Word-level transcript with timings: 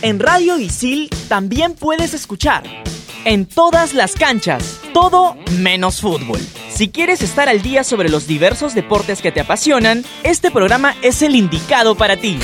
En 0.00 0.20
Radio 0.20 0.58
Isil 0.58 1.10
también 1.28 1.74
puedes 1.74 2.14
escuchar. 2.14 2.62
En 3.24 3.46
todas 3.46 3.94
las 3.94 4.14
canchas, 4.14 4.78
todo 4.94 5.36
menos 5.58 6.00
fútbol. 6.00 6.38
Si 6.70 6.88
quieres 6.88 7.20
estar 7.20 7.48
al 7.48 7.62
día 7.62 7.82
sobre 7.82 8.08
los 8.08 8.28
diversos 8.28 8.74
deportes 8.74 9.20
que 9.20 9.32
te 9.32 9.40
apasionan, 9.40 10.04
este 10.22 10.52
programa 10.52 10.94
es 11.02 11.20
el 11.22 11.34
indicado 11.34 11.96
para 11.96 12.16
ti. 12.16 12.38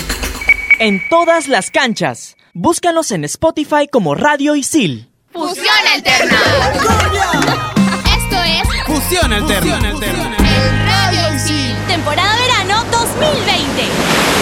En 0.80 1.00
todas 1.08 1.46
las 1.46 1.70
canchas, 1.70 2.36
búscanos 2.54 3.12
en 3.12 3.24
Spotify 3.24 3.86
como 3.90 4.16
Radio 4.16 4.56
Isil. 4.56 5.08
Fusión 5.32 5.66
Alterna. 5.94 6.40
Esto 8.18 8.42
es 8.42 8.84
Fusión 8.86 9.32
Alterna. 9.32 9.90
el 9.90 10.86
Radio 10.86 11.36
Isil. 11.36 11.76
Temporada 11.86 12.36
verano 12.36 12.84
2020. 12.90 14.33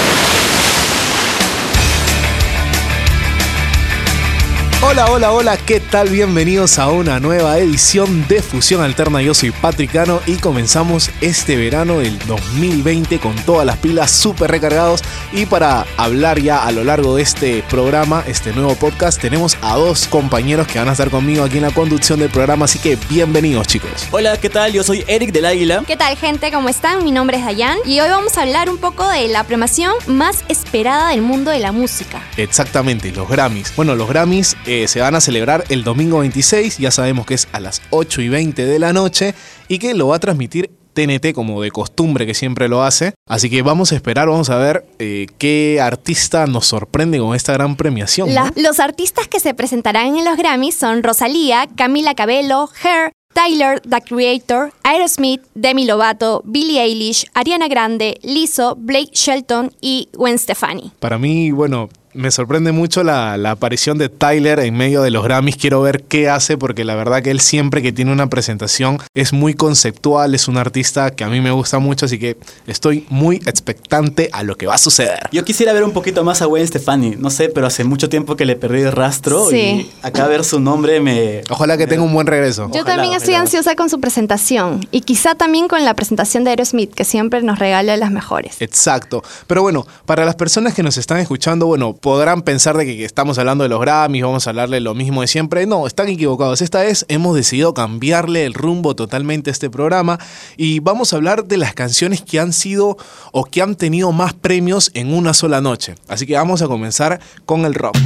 Hola, 4.84 5.06
hola, 5.12 5.32
hola, 5.32 5.56
¿qué 5.56 5.78
tal? 5.78 6.08
Bienvenidos 6.08 6.80
a 6.80 6.90
una 6.90 7.20
nueva 7.20 7.56
edición 7.56 8.26
de 8.26 8.42
Fusión 8.42 8.82
Alterna. 8.82 9.22
Yo 9.22 9.32
soy 9.32 9.52
Patricano 9.52 10.20
y 10.26 10.34
comenzamos 10.36 11.08
este 11.20 11.54
verano 11.54 12.00
del 12.00 12.18
2020 12.26 13.20
con 13.20 13.34
todas 13.46 13.64
las 13.64 13.76
pilas 13.78 14.10
súper 14.10 14.50
recargados. 14.50 15.00
Y 15.32 15.46
para 15.46 15.86
hablar 15.96 16.40
ya 16.40 16.66
a 16.66 16.72
lo 16.72 16.82
largo 16.82 17.14
de 17.14 17.22
este 17.22 17.62
programa, 17.70 18.24
este 18.26 18.52
nuevo 18.52 18.74
podcast, 18.74 19.20
tenemos 19.20 19.56
a 19.62 19.76
dos 19.76 20.08
compañeros 20.08 20.66
que 20.66 20.80
van 20.80 20.88
a 20.88 20.92
estar 20.92 21.10
conmigo 21.10 21.44
aquí 21.44 21.58
en 21.58 21.62
la 21.62 21.70
conducción 21.70 22.18
del 22.18 22.30
programa. 22.30 22.64
Así 22.64 22.80
que 22.80 22.98
bienvenidos, 23.08 23.68
chicos. 23.68 24.08
Hola, 24.10 24.36
¿qué 24.38 24.50
tal? 24.50 24.72
Yo 24.72 24.82
soy 24.82 25.04
Eric 25.06 25.30
del 25.30 25.46
Águila. 25.46 25.84
¿Qué 25.86 25.96
tal 25.96 26.16
gente? 26.16 26.50
¿Cómo 26.50 26.68
están? 26.68 27.04
Mi 27.04 27.12
nombre 27.12 27.38
es 27.38 27.44
Dayan 27.44 27.78
y 27.86 28.00
hoy 28.00 28.10
vamos 28.10 28.36
a 28.36 28.42
hablar 28.42 28.68
un 28.68 28.78
poco 28.78 29.08
de 29.08 29.28
la 29.28 29.44
premiación 29.44 29.94
más 30.08 30.44
esperada 30.48 31.10
del 31.10 31.22
mundo 31.22 31.52
de 31.52 31.60
la 31.60 31.70
música. 31.70 32.20
Exactamente, 32.36 33.12
los 33.12 33.28
Grammys. 33.28 33.72
Bueno, 33.76 33.94
los 33.94 34.08
Grammys 34.08 34.56
eh, 34.66 34.71
se 34.86 35.00
van 35.00 35.14
a 35.14 35.20
celebrar 35.20 35.64
el 35.68 35.84
domingo 35.84 36.20
26, 36.20 36.78
ya 36.78 36.90
sabemos 36.90 37.26
que 37.26 37.34
es 37.34 37.48
a 37.52 37.60
las 37.60 37.82
8 37.90 38.22
y 38.22 38.28
20 38.28 38.64
de 38.64 38.78
la 38.78 38.92
noche 38.92 39.34
y 39.68 39.78
que 39.78 39.94
lo 39.94 40.08
va 40.08 40.16
a 40.16 40.20
transmitir 40.20 40.70
TNT 40.92 41.32
como 41.34 41.62
de 41.62 41.70
costumbre 41.70 42.26
que 42.26 42.34
siempre 42.34 42.68
lo 42.68 42.82
hace. 42.82 43.14
Así 43.28 43.50
que 43.50 43.62
vamos 43.62 43.92
a 43.92 43.94
esperar, 43.94 44.28
vamos 44.28 44.50
a 44.50 44.56
ver 44.56 44.86
eh, 44.98 45.26
qué 45.38 45.80
artista 45.80 46.46
nos 46.46 46.66
sorprende 46.66 47.18
con 47.18 47.34
esta 47.34 47.52
gran 47.52 47.76
premiación. 47.76 48.28
los 48.56 48.80
artistas 48.80 49.28
que 49.28 49.40
se 49.40 49.54
presentarán 49.54 50.16
en 50.16 50.24
los 50.24 50.36
Grammys 50.36 50.74
son 50.74 51.02
Rosalía, 51.02 51.68
Camila 51.76 52.14
Cabello, 52.14 52.68
Her, 52.82 53.12
Tyler, 53.32 53.80
The 53.80 54.02
Creator, 54.02 54.72
Aerosmith, 54.82 55.42
Demi 55.54 55.86
Lovato, 55.86 56.42
Billie 56.44 56.80
Eilish, 56.82 57.26
Ariana 57.34 57.68
Grande, 57.68 58.18
Lizzo, 58.22 58.76
Blake 58.76 59.10
Shelton 59.12 59.72
y 59.80 60.08
Gwen 60.12 60.38
Stefani. 60.38 60.92
Para 61.00 61.18
mí, 61.18 61.50
bueno, 61.50 61.88
me 62.14 62.30
sorprende 62.30 62.72
mucho 62.72 63.02
la, 63.04 63.36
la 63.36 63.52
aparición 63.52 63.98
de 63.98 64.08
Tyler 64.08 64.60
en 64.60 64.76
medio 64.76 65.02
de 65.02 65.10
los 65.10 65.24
Grammys. 65.24 65.56
Quiero 65.56 65.80
ver 65.82 66.02
qué 66.02 66.28
hace 66.28 66.56
porque 66.58 66.84
la 66.84 66.94
verdad 66.94 67.22
que 67.22 67.30
él 67.30 67.40
siempre 67.40 67.82
que 67.82 67.92
tiene 67.92 68.12
una 68.12 68.28
presentación 68.28 68.98
es 69.14 69.32
muy 69.32 69.54
conceptual, 69.54 70.34
es 70.34 70.48
un 70.48 70.56
artista 70.58 71.10
que 71.10 71.24
a 71.24 71.28
mí 71.28 71.40
me 71.40 71.50
gusta 71.50 71.78
mucho, 71.78 72.06
así 72.06 72.18
que 72.18 72.36
estoy 72.66 73.06
muy 73.08 73.36
expectante 73.46 74.28
a 74.32 74.42
lo 74.42 74.56
que 74.56 74.66
va 74.66 74.74
a 74.74 74.78
suceder. 74.78 75.28
Yo 75.32 75.44
quisiera 75.44 75.72
ver 75.72 75.84
un 75.84 75.92
poquito 75.92 76.24
más 76.24 76.42
a 76.42 76.46
Gwen 76.46 76.66
Stefani. 76.66 77.16
No 77.18 77.30
sé, 77.30 77.48
pero 77.48 77.66
hace 77.66 77.84
mucho 77.84 78.08
tiempo 78.08 78.36
que 78.36 78.44
le 78.44 78.56
perdí 78.56 78.82
el 78.82 78.92
rastro. 78.92 79.48
Sí. 79.48 79.56
Y 79.56 79.90
acá 80.02 80.26
ver 80.26 80.44
su 80.44 80.60
nombre 80.60 81.00
me. 81.00 81.42
Ojalá 81.50 81.76
que 81.78 81.86
tenga 81.86 82.02
un 82.02 82.12
buen 82.12 82.26
regreso. 82.26 82.70
Yo 82.72 82.82
Ojalá, 82.82 82.96
también 82.96 83.14
estoy 83.14 83.34
ojalá. 83.34 83.42
ansiosa 83.44 83.74
con 83.76 83.88
su 83.88 84.00
presentación 84.00 84.86
y 84.90 85.00
quizá 85.02 85.34
también 85.34 85.68
con 85.68 85.84
la 85.84 85.94
presentación 85.94 86.44
de 86.44 86.50
Aerosmith, 86.50 86.92
que 86.92 87.04
siempre 87.04 87.42
nos 87.42 87.58
regala 87.58 87.96
las 87.96 88.10
mejores. 88.10 88.56
Exacto. 88.60 89.22
Pero 89.46 89.62
bueno, 89.62 89.86
para 90.06 90.24
las 90.24 90.34
personas 90.34 90.74
que 90.74 90.82
nos 90.82 90.96
están 90.96 91.18
escuchando, 91.18 91.66
bueno, 91.66 91.94
podrán 92.02 92.42
pensar 92.42 92.76
de 92.76 92.84
que, 92.84 93.04
estamos 93.04 93.38
hablando 93.38 93.62
de 93.62 93.70
los 93.70 93.80
Grammys, 93.80 94.22
vamos 94.22 94.46
a 94.46 94.50
hablarle 94.50 94.80
lo 94.80 94.92
mismo 94.92 95.22
de 95.22 95.28
siempre. 95.28 95.64
No, 95.66 95.86
están 95.86 96.08
equivocados. 96.08 96.60
Esta 96.60 96.82
vez 96.82 97.06
hemos 97.08 97.34
decidido 97.34 97.72
cambiarle 97.72 98.44
el 98.44 98.52
rumbo 98.52 98.94
totalmente 98.94 99.48
a 99.48 99.52
este 99.52 99.70
programa 99.70 100.18
y 100.56 100.80
vamos 100.80 101.12
a 101.12 101.16
hablar 101.16 101.44
de 101.46 101.56
las 101.56 101.72
canciones 101.74 102.20
que 102.20 102.40
han 102.40 102.52
sido 102.52 102.98
o 103.30 103.44
que 103.44 103.62
han 103.62 103.76
tenido 103.76 104.10
más 104.12 104.34
premios 104.34 104.90
en 104.94 105.14
una 105.14 105.32
sola 105.32 105.60
noche. 105.60 105.94
Así 106.08 106.26
que 106.26 106.34
vamos 106.34 106.60
a 106.60 106.66
comenzar 106.66 107.20
con 107.46 107.64
el 107.64 107.72
rock. 107.72 107.96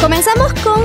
Comenzamos 0.00 0.54
con 0.62 0.75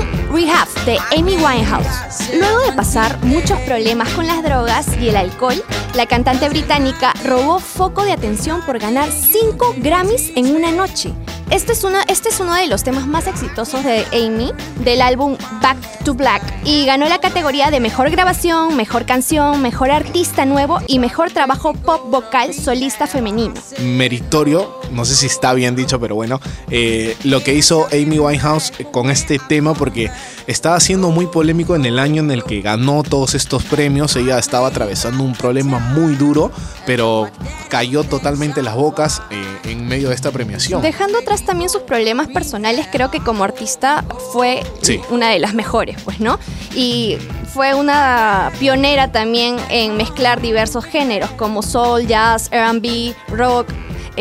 Rehab 0.42 0.68
de 0.86 0.98
Amy 1.16 1.36
Winehouse. 1.36 2.34
Luego 2.34 2.58
de 2.62 2.72
pasar 2.72 3.16
muchos 3.24 3.60
problemas 3.60 4.08
con 4.10 4.26
las 4.26 4.42
drogas 4.42 4.88
y 5.00 5.08
el 5.08 5.14
alcohol, 5.14 5.62
la 5.94 6.06
cantante 6.06 6.48
británica 6.48 7.14
robó 7.24 7.60
foco 7.60 8.04
de 8.04 8.10
atención 8.10 8.60
por 8.62 8.80
ganar 8.80 9.08
5 9.12 9.76
Grammys 9.78 10.32
en 10.34 10.56
una 10.56 10.72
noche. 10.72 11.12
Este 11.52 11.72
es, 11.72 11.84
una, 11.84 12.02
este 12.04 12.30
es 12.30 12.40
uno 12.40 12.54
de 12.54 12.66
los 12.66 12.82
temas 12.82 13.06
más 13.06 13.26
exitosos 13.26 13.84
de 13.84 14.06
Amy 14.14 14.52
del 14.82 15.02
álbum 15.02 15.36
Back 15.60 15.76
to 16.02 16.14
Black 16.14 16.42
y 16.64 16.86
ganó 16.86 17.06
la 17.10 17.18
categoría 17.18 17.70
de 17.70 17.78
mejor 17.78 18.10
grabación, 18.10 18.74
mejor 18.74 19.04
canción, 19.04 19.60
mejor 19.60 19.90
artista 19.90 20.46
nuevo 20.46 20.80
y 20.86 20.98
mejor 20.98 21.30
trabajo 21.30 21.74
pop 21.74 22.10
vocal 22.10 22.54
solista 22.54 23.06
femenino. 23.06 23.52
meritorio, 23.80 24.80
no 24.92 25.04
sé 25.04 25.14
si 25.14 25.26
está 25.26 25.52
bien 25.52 25.76
dicho, 25.76 26.00
pero 26.00 26.14
bueno, 26.14 26.40
eh, 26.70 27.18
lo 27.24 27.44
que 27.44 27.52
hizo 27.52 27.86
Amy 27.92 28.18
Winehouse 28.18 28.72
con 28.90 29.10
este 29.10 29.38
tema, 29.38 29.74
porque 29.74 30.10
estaba 30.46 30.78
siendo 30.80 31.10
muy 31.10 31.26
polémico 31.26 31.76
en 31.76 31.84
el 31.86 31.98
año 31.98 32.22
en 32.22 32.30
el 32.30 32.44
que 32.44 32.60
ganó 32.60 33.02
todos 33.02 33.34
estos 33.34 33.62
premios, 33.64 34.16
ella 34.16 34.38
estaba 34.38 34.68
atravesando 34.68 35.22
un 35.22 35.34
problema 35.34 35.78
muy 35.78 36.14
duro, 36.14 36.50
pero 36.86 37.28
cayó 37.68 38.04
totalmente 38.04 38.60
en 38.60 38.66
las 38.66 38.74
bocas 38.74 39.22
eh, 39.30 39.44
en 39.70 39.86
medio 39.86 40.08
de 40.08 40.14
esta 40.14 40.30
premiación. 40.30 40.82
Dejando 40.82 41.18
atrás 41.18 41.44
también 41.44 41.70
sus 41.70 41.82
problemas 41.82 42.28
personales, 42.28 42.86
creo 42.90 43.10
que 43.10 43.20
como 43.20 43.44
artista 43.44 44.04
fue 44.32 44.62
Sí. 44.82 45.00
una 45.10 45.28
de 45.30 45.38
las 45.38 45.54
mejores, 45.54 45.96
pues, 46.04 46.20
¿no? 46.20 46.38
Y 46.74 47.16
fue 47.52 47.74
una 47.74 48.50
pionera 48.58 49.12
también 49.12 49.56
en 49.70 49.96
mezclar 49.96 50.40
diversos 50.40 50.84
géneros 50.84 51.30
como 51.32 51.62
soul, 51.62 52.06
jazz, 52.06 52.48
R&B, 52.50 53.14
rock, 53.28 53.68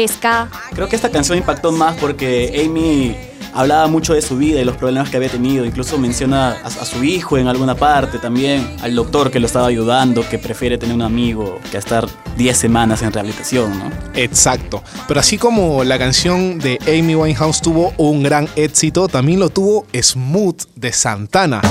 ska. 0.07 0.49
Creo 0.73 0.87
que 0.87 0.95
esta 0.95 1.09
canción 1.09 1.37
impactó 1.37 1.71
más 1.71 1.95
porque 1.97 2.63
Amy 2.65 3.15
hablaba 3.53 3.87
mucho 3.87 4.13
de 4.13 4.21
su 4.21 4.37
vida 4.37 4.61
y 4.61 4.65
los 4.65 4.77
problemas 4.77 5.09
que 5.09 5.17
había 5.17 5.29
tenido. 5.29 5.65
Incluso 5.65 5.97
menciona 5.97 6.51
a, 6.63 6.85
su 6.85 7.03
hijo 7.03 7.37
en 7.37 7.47
alguna 7.47 7.75
parte 7.75 8.17
también, 8.19 8.75
al 8.81 8.95
doctor 8.95 9.31
que 9.31 9.39
lo 9.39 9.47
estaba 9.47 9.67
ayudando, 9.67 10.27
que 10.27 10.37
prefiere 10.37 10.77
tener 10.77 10.95
un 10.95 11.01
amigo 11.01 11.59
que 11.71 11.77
estar 11.77 12.07
10 12.37 12.57
semanas 12.57 13.01
en 13.01 13.11
rehabilitación, 13.11 13.77
¿no? 13.77 13.91
Exacto. 14.13 14.83
Pero 15.07 15.19
así 15.19 15.37
como 15.37 15.83
la 15.83 15.97
canción 15.97 16.59
de 16.59 16.79
Amy 16.87 17.15
Winehouse 17.15 17.61
tuvo 17.61 17.93
un 17.97 18.23
gran 18.23 18.47
éxito, 18.55 19.07
también 19.07 19.39
lo 19.39 19.49
tuvo 19.49 19.85
Smooth 19.93 20.63
de 20.75 20.91
Santana. 20.91 21.61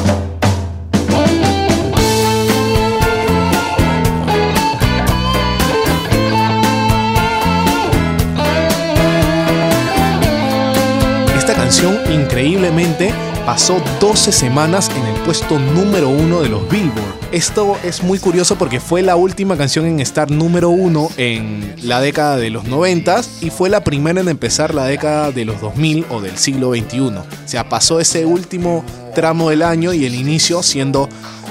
Increíblemente 12.40 13.12
pasó 13.44 13.82
12 14.00 14.32
semanas 14.32 14.90
en 14.96 15.04
el 15.04 15.20
puesto 15.24 15.58
número 15.58 16.08
uno 16.08 16.40
de 16.40 16.48
los 16.48 16.66
Billboard. 16.70 17.18
Esto 17.32 17.76
es 17.84 18.02
muy 18.02 18.18
curioso 18.18 18.56
porque 18.56 18.80
fue 18.80 19.02
la 19.02 19.14
última 19.14 19.58
canción 19.58 19.84
en 19.84 20.00
estar 20.00 20.30
número 20.30 20.70
uno 20.70 21.10
en 21.18 21.74
la 21.82 22.00
década 22.00 22.38
de 22.38 22.48
los 22.48 22.64
90 22.64 23.20
y 23.42 23.50
fue 23.50 23.68
la 23.68 23.84
primera 23.84 24.22
en 24.22 24.28
empezar 24.28 24.74
la 24.74 24.86
década 24.86 25.32
de 25.32 25.44
los 25.44 25.60
2000 25.60 26.06
o 26.08 26.22
del 26.22 26.38
siglo 26.38 26.72
XXI. 26.72 27.00
O 27.00 27.24
sea, 27.44 27.68
pasó 27.68 28.00
ese 28.00 28.24
último 28.24 28.86
tramo 29.14 29.50
del 29.50 29.60
año 29.60 29.92
y 29.92 30.06
el 30.06 30.14
inicio 30.14 30.62
siendo 30.62 31.10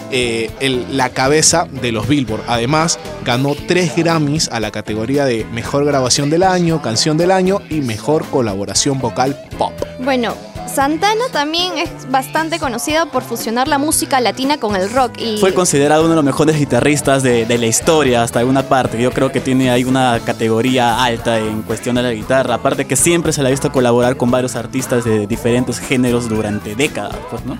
eh, 0.10 0.50
la 0.90 1.10
cabeza 1.10 1.68
de 1.84 1.92
los 1.92 2.08
Billboard. 2.08 2.42
Además, 2.48 2.98
ganó 3.24 3.56
tres 3.68 3.96
Grammys 3.96 4.50
a 4.52 4.60
la 4.60 4.72
categoría 4.72 5.26
de 5.26 5.46
Mejor 5.54 5.86
Grabación 5.86 6.32
del 6.32 6.42
Año, 6.42 6.82
Canción 6.82 7.16
del 7.16 7.30
Año 7.30 7.62
y 7.70 7.82
Mejor 7.82 8.26
Colaboración 8.26 8.98
Vocal 8.98 9.40
Pop. 9.60 9.74
Bueno, 10.00 10.34
Santana 10.74 11.26
también 11.32 11.78
es 11.78 11.90
bastante 12.10 12.60
conocido 12.60 13.08
por 13.08 13.24
fusionar 13.24 13.68
la 13.68 13.78
música 13.78 14.20
latina 14.22 14.58
con 14.60 14.76
el 14.76 14.90
rock 14.92 15.18
y 15.18 15.38
Fue 15.40 15.54
considerado 15.54 16.02
uno 16.02 16.12
de 16.12 16.16
los 16.18 16.26
mejores 16.26 16.58
guitarristas 16.58 17.24
de, 17.24 17.46
de 17.46 17.58
la 17.58 17.66
historia 17.66 18.24
hasta 18.24 18.40
alguna 18.40 18.64
parte. 18.64 19.02
Yo 19.02 19.12
creo 19.12 19.32
que 19.32 19.42
tiene 19.42 19.72
ahí 19.72 19.84
una 19.84 20.20
categoría 20.24 21.04
alta 21.04 21.40
en 21.40 21.64
cuestión 21.64 21.96
de 21.96 22.04
la 22.04 22.12
guitarra. 22.12 22.56
Aparte 22.56 22.86
que 22.86 22.96
siempre 22.96 23.34
se 23.34 23.42
le 23.42 23.48
ha 23.48 23.52
visto 23.52 23.72
colaborar 23.72 24.16
con 24.16 24.30
varios 24.32 24.56
artistas 24.56 25.04
de 25.04 25.28
diferentes 25.28 25.80
géneros 25.80 26.30
durante 26.30 26.76
décadas, 26.76 27.18
pues, 27.30 27.44
¿no? 27.46 27.58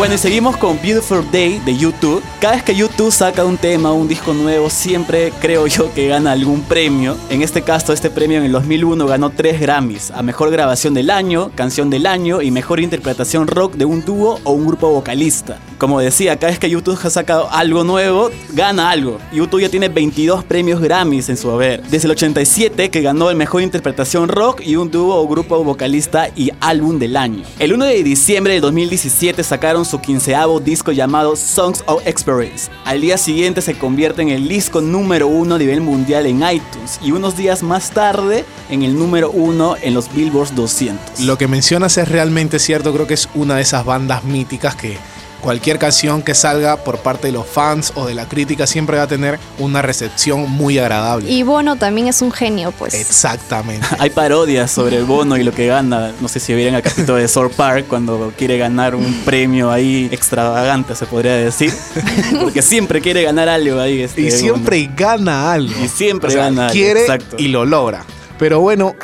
Bueno, 0.00 0.14
y 0.14 0.18
seguimos 0.18 0.56
con 0.56 0.80
Beautiful 0.80 1.30
Day 1.30 1.58
de 1.58 1.76
YouTube. 1.76 2.22
Cada 2.40 2.54
vez 2.54 2.62
que 2.62 2.74
YouTube 2.74 3.12
saca 3.12 3.44
un 3.44 3.58
tema, 3.58 3.92
un 3.92 4.08
disco 4.08 4.32
nuevo, 4.32 4.70
siempre 4.70 5.30
creo 5.42 5.66
yo 5.66 5.92
que 5.92 6.08
gana 6.08 6.32
algún 6.32 6.62
premio. 6.62 7.18
En 7.28 7.42
este 7.42 7.60
caso, 7.60 7.92
este 7.92 8.08
premio 8.08 8.38
en 8.38 8.44
el 8.44 8.52
2001 8.52 9.06
ganó 9.06 9.28
tres 9.28 9.60
Grammys: 9.60 10.10
a 10.10 10.22
mejor 10.22 10.50
grabación 10.50 10.94
del 10.94 11.10
año, 11.10 11.50
canción 11.54 11.90
del 11.90 12.06
año 12.06 12.40
y 12.40 12.50
mejor 12.50 12.80
interpretación 12.80 13.46
rock 13.46 13.74
de 13.74 13.84
un 13.84 14.02
dúo 14.02 14.40
o 14.44 14.52
un 14.52 14.68
grupo 14.68 14.88
vocalista. 14.88 15.58
Como 15.76 16.00
decía, 16.00 16.36
cada 16.38 16.50
vez 16.50 16.58
que 16.58 16.70
YouTube 16.70 16.98
ha 17.02 17.10
sacado 17.10 17.50
algo 17.50 17.84
nuevo, 17.84 18.30
gana 18.54 18.90
algo. 18.90 19.18
YouTube 19.34 19.60
ya 19.60 19.68
tiene 19.68 19.90
22 19.90 20.44
premios 20.44 20.80
Grammys 20.80 21.28
en 21.28 21.36
su 21.36 21.50
haber. 21.50 21.82
Desde 21.82 22.06
el 22.06 22.12
87 22.12 22.90
que 22.90 23.02
ganó 23.02 23.28
el 23.28 23.36
mejor 23.36 23.60
interpretación 23.60 24.28
rock 24.28 24.62
y 24.64 24.76
un 24.76 24.90
dúo 24.90 25.16
o 25.16 25.28
grupo 25.28 25.62
vocalista 25.62 26.30
y 26.34 26.52
álbum 26.60 26.98
del 26.98 27.18
año. 27.18 27.42
El 27.58 27.74
1 27.74 27.84
de 27.84 28.02
diciembre 28.02 28.54
de 28.54 28.60
2017 28.60 29.42
sacaron 29.44 29.84
su 29.90 30.00
quinceavo 30.00 30.60
disco 30.60 30.92
llamado 30.92 31.34
Songs 31.34 31.82
of 31.86 32.06
Experience. 32.06 32.70
Al 32.84 33.00
día 33.00 33.18
siguiente 33.18 33.60
se 33.60 33.76
convierte 33.76 34.22
en 34.22 34.28
el 34.28 34.48
disco 34.48 34.80
número 34.80 35.26
uno 35.26 35.56
a 35.56 35.58
nivel 35.58 35.80
mundial 35.80 36.26
en 36.26 36.36
iTunes 36.36 37.00
y 37.02 37.10
unos 37.10 37.36
días 37.36 37.64
más 37.64 37.90
tarde 37.90 38.44
en 38.70 38.84
el 38.84 38.96
número 38.96 39.32
uno 39.32 39.74
en 39.82 39.94
los 39.94 40.12
Billboard 40.14 40.54
200. 40.54 41.20
Lo 41.20 41.36
que 41.36 41.48
mencionas 41.48 41.98
es 41.98 42.08
realmente 42.08 42.60
cierto, 42.60 42.92
creo 42.92 43.08
que 43.08 43.14
es 43.14 43.28
una 43.34 43.56
de 43.56 43.62
esas 43.62 43.84
bandas 43.84 44.22
míticas 44.22 44.76
que 44.76 44.96
cualquier 45.40 45.78
canción 45.78 46.22
que 46.22 46.34
salga 46.34 46.76
por 46.78 46.98
parte 46.98 47.28
de 47.28 47.32
los 47.32 47.46
fans 47.46 47.92
o 47.96 48.06
de 48.06 48.14
la 48.14 48.28
crítica 48.28 48.66
siempre 48.66 48.96
va 48.98 49.04
a 49.04 49.06
tener 49.06 49.38
una 49.58 49.82
recepción 49.82 50.50
muy 50.50 50.78
agradable. 50.78 51.30
Y 51.30 51.42
Bono 51.42 51.76
también 51.76 52.08
es 52.08 52.22
un 52.22 52.30
genio, 52.32 52.72
pues. 52.72 52.94
Exactamente. 52.94 53.86
Hay 53.98 54.10
parodias 54.10 54.70
sobre 54.70 55.02
Bono 55.02 55.36
y 55.36 55.42
lo 55.42 55.52
que 55.52 55.66
gana. 55.66 56.12
No 56.20 56.28
sé 56.28 56.40
si 56.40 56.54
vieron 56.54 56.74
el 56.74 56.82
capítulo 56.82 57.16
de 57.16 57.28
South 57.28 57.52
Park 57.56 57.86
cuando 57.88 58.32
quiere 58.36 58.58
ganar 58.58 58.94
un 58.94 59.12
premio 59.24 59.70
ahí 59.70 60.08
extravagante, 60.12 60.94
se 60.94 61.06
podría 61.06 61.34
decir. 61.34 61.72
Porque 62.40 62.62
siempre 62.62 63.00
quiere 63.00 63.22
ganar 63.22 63.48
algo 63.48 63.80
ahí. 63.80 64.02
este, 64.02 64.22
Y 64.22 64.30
siempre 64.30 64.90
gana 64.96 65.52
algo. 65.52 65.74
Y 65.82 65.88
siempre 65.88 66.28
O 66.28 66.32
sea, 66.32 66.44
gana 66.44 66.62
algo, 66.64 66.72
Quiere 66.72 67.00
exacto. 67.02 67.36
y 67.38 67.48
lo 67.48 67.64
logra. 67.64 68.04
Pero 68.38 68.60
bueno, 68.60 68.94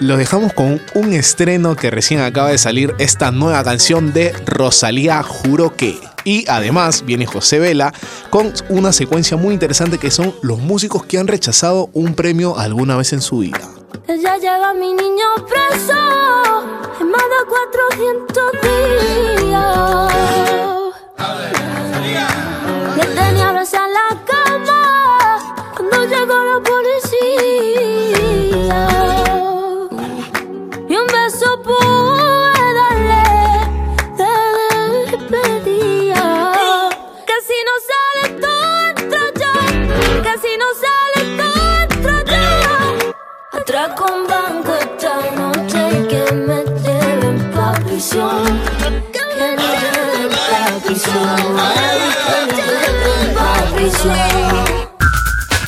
lo 0.00 0.16
dejamos 0.16 0.52
con 0.52 0.80
un 0.94 1.12
estreno 1.12 1.74
que 1.76 1.90
recién 1.90 2.20
acaba 2.20 2.50
de 2.50 2.58
salir, 2.58 2.94
esta 2.98 3.30
nueva 3.30 3.64
canción 3.64 4.12
de 4.12 4.32
Rosalía 4.44 5.22
Juro 5.22 5.74
que. 5.74 5.98
Y 6.24 6.44
además 6.48 7.04
viene 7.06 7.24
José 7.26 7.58
Vela 7.58 7.94
con 8.30 8.52
una 8.68 8.92
secuencia 8.92 9.36
muy 9.36 9.54
interesante 9.54 9.98
que 9.98 10.10
son 10.10 10.34
los 10.42 10.58
músicos 10.58 11.04
que 11.04 11.18
han 11.18 11.28
rechazado 11.28 11.88
un 11.92 12.14
premio 12.14 12.58
alguna 12.58 12.96
vez 12.96 13.12
en 13.12 13.22
su 13.22 13.38
vida. 13.38 13.60
Llega 14.06 14.74
mi 14.74 14.92
niño 14.92 15.24
preso 15.48 15.94
en 17.00 17.10
más 17.10 17.22
de 17.22 17.40
400 17.48 18.52
días. 19.42 20.12
Le 22.96 23.04
tenía 23.14 23.48
abrazar 23.48 23.88
la 23.88 24.08
cama 24.24 25.38
cuando 25.74 26.04
llegó 26.04 26.44
la 26.44 26.60
policía. 26.60 26.85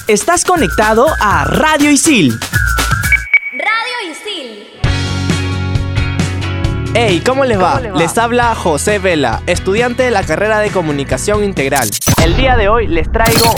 Estás 0.09 0.43
conectado 0.43 1.07
a 1.21 1.45
Radio 1.45 1.91
Isil. 1.91 2.33
Radio 3.53 4.11
Isil. 4.11 4.65
Hey, 6.95 7.23
¿cómo 7.27 7.45
les 7.45 7.61
va? 7.61 7.83
Les 7.95 8.17
habla 8.17 8.55
José 8.55 9.01
Vela, 9.01 9.43
estudiante 9.47 10.05
de 10.05 10.11
la 10.11 10.23
carrera 10.23 10.61
de 10.61 10.71
Comunicación 10.71 11.45
Integral. 11.45 11.91
El 12.25 12.39
día 12.39 12.57
de 12.57 12.71
hoy 12.71 12.87
les 12.87 13.13
traigo 13.13 13.55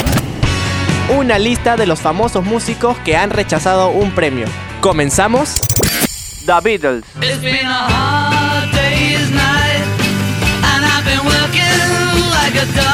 una 1.17 1.39
lista 1.39 1.77
de 1.77 1.85
los 1.87 2.01
famosos 2.01 2.43
músicos 2.43 2.97
que 3.05 3.15
han 3.15 3.29
rechazado 3.29 3.87
un 3.87 4.11
premio. 4.11 4.47
¿Comenzamos? 4.81 5.55
The 6.45 6.59
Beatles. 6.61 7.05
It's 7.21 7.41
been 7.41 7.65
a 7.65 7.87
hard 7.87 8.73
day's 8.73 9.31
night, 9.31 9.85
and 10.65 10.83
I've 10.83 11.05
been 11.05 11.25
working 11.25 12.29
like 12.29 12.61
a 12.61 12.65
dog. 12.75 12.90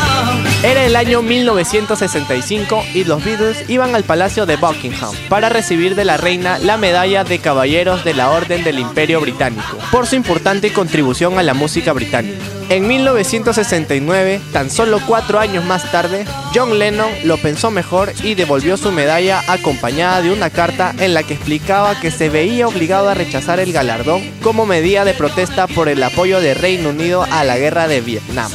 Era 0.64 0.86
el 0.86 0.96
año 0.96 1.22
1965 1.22 2.84
y 2.96 3.04
los 3.04 3.24
Beatles 3.24 3.70
iban 3.70 3.94
al 3.94 4.04
Palacio 4.04 4.48
de 4.48 4.56
Buckingham 4.56 5.14
para 5.30 5.50
recibir 5.50 5.94
de 5.94 6.04
la 6.04 6.18
reina 6.18 6.58
la 6.58 6.78
medalla 6.78 7.24
de 7.24 7.38
Caballeros 7.38 8.04
de 8.04 8.16
la 8.16 8.32
Orden 8.32 8.64
del 8.64 8.80
Imperio 8.80 9.22
Británico 9.22 9.78
por 9.92 10.08
su 10.08 10.16
importante 10.16 10.74
contribución 10.74 11.38
a 11.38 11.44
la 11.44 11.54
música 11.54 11.94
británica. 11.94 12.44
En 12.70 12.88
1969, 12.88 14.42
tan 14.52 14.72
solo 14.72 15.00
cuatro 15.06 15.40
años 15.40 15.64
más 15.64 15.92
tarde, 15.92 16.26
John 16.56 16.80
Lennon 16.80 17.12
lo 17.24 17.38
pensó 17.38 17.70
mejor 17.70 18.12
y 18.24 18.34
devolvió 18.34 18.78
su 18.78 18.92
medalla 18.92 19.44
acompañada 19.48 20.24
de 20.24 20.32
una 20.32 20.50
carta 20.50 20.94
en 20.98 21.14
la 21.14 21.22
que 21.22 21.36
explicaba 21.36 22.00
que 22.00 22.10
se 22.10 22.30
veía 22.30 22.68
obligado 22.68 23.10
a 23.10 23.14
rechazar 23.14 23.60
el 23.60 23.72
galardón 23.72 24.24
como 24.42 24.66
medida 24.66 25.06
de 25.06 25.14
protesta 25.14 25.68
por 25.68 25.88
el 25.88 26.02
apoyo 26.02 26.42
de 26.42 26.56
Reino 26.56 26.90
Unido 26.90 27.26
a 27.30 27.44
la 27.44 27.58
guerra 27.58 27.88
de 27.88 28.02
Vietnam. 28.02 28.52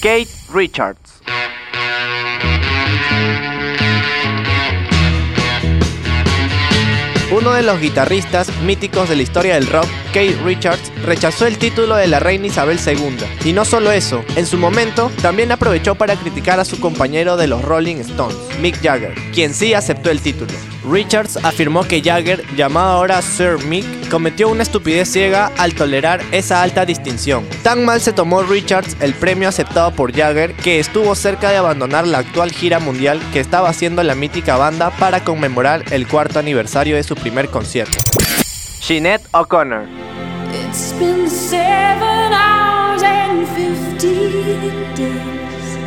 Kate 0.00 0.28
Richards. 0.52 1.09
Uno 7.40 7.54
de 7.54 7.62
los 7.62 7.80
guitarristas 7.80 8.54
míticos 8.64 9.08
de 9.08 9.16
la 9.16 9.22
historia 9.22 9.54
del 9.54 9.66
rock, 9.66 9.86
Keith 10.12 10.36
Richards, 10.44 10.92
rechazó 11.06 11.46
el 11.46 11.56
título 11.56 11.96
de 11.96 12.06
la 12.06 12.20
reina 12.20 12.48
Isabel 12.48 12.78
II. 12.86 13.16
Y 13.46 13.54
no 13.54 13.64
solo 13.64 13.92
eso, 13.92 14.22
en 14.36 14.44
su 14.44 14.58
momento 14.58 15.10
también 15.22 15.50
aprovechó 15.50 15.94
para 15.94 16.16
criticar 16.16 16.60
a 16.60 16.66
su 16.66 16.78
compañero 16.78 17.38
de 17.38 17.46
los 17.46 17.62
Rolling 17.62 17.96
Stones, 17.96 18.36
Mick 18.60 18.82
Jagger, 18.82 19.14
quien 19.32 19.54
sí 19.54 19.72
aceptó 19.72 20.10
el 20.10 20.20
título. 20.20 20.52
Richards 20.90 21.36
afirmó 21.44 21.84
que 21.84 22.02
Jagger, 22.02 22.44
llamado 22.56 22.90
ahora 22.90 23.22
Sir 23.22 23.64
Mick, 23.64 24.08
cometió 24.10 24.48
una 24.48 24.64
estupidez 24.64 25.08
ciega 25.08 25.52
al 25.56 25.74
tolerar 25.74 26.20
esa 26.32 26.62
alta 26.62 26.84
distinción. 26.84 27.46
Tan 27.62 27.84
mal 27.84 28.00
se 28.00 28.12
tomó 28.12 28.42
Richards 28.42 28.96
el 29.00 29.14
premio 29.14 29.48
aceptado 29.48 29.92
por 29.92 30.12
Jagger 30.12 30.54
que 30.54 30.80
estuvo 30.80 31.14
cerca 31.14 31.50
de 31.50 31.58
abandonar 31.58 32.06
la 32.06 32.18
actual 32.18 32.50
gira 32.50 32.80
mundial 32.80 33.20
que 33.32 33.38
estaba 33.38 33.68
haciendo 33.68 34.02
la 34.02 34.16
mítica 34.16 34.56
banda 34.56 34.90
para 34.90 35.22
conmemorar 35.22 35.84
el 35.92 36.08
cuarto 36.08 36.40
aniversario 36.40 36.96
de 36.96 37.04
su 37.04 37.14
primer 37.14 37.48
concierto. 37.48 37.98
Sinead 38.80 39.20
O'Connor. 39.32 39.86
It's 40.52 40.92
been 40.98 41.30
seven 41.30 42.32
hours 42.32 43.02
and 43.04 43.46
50 43.54 44.94
days. 44.96 45.39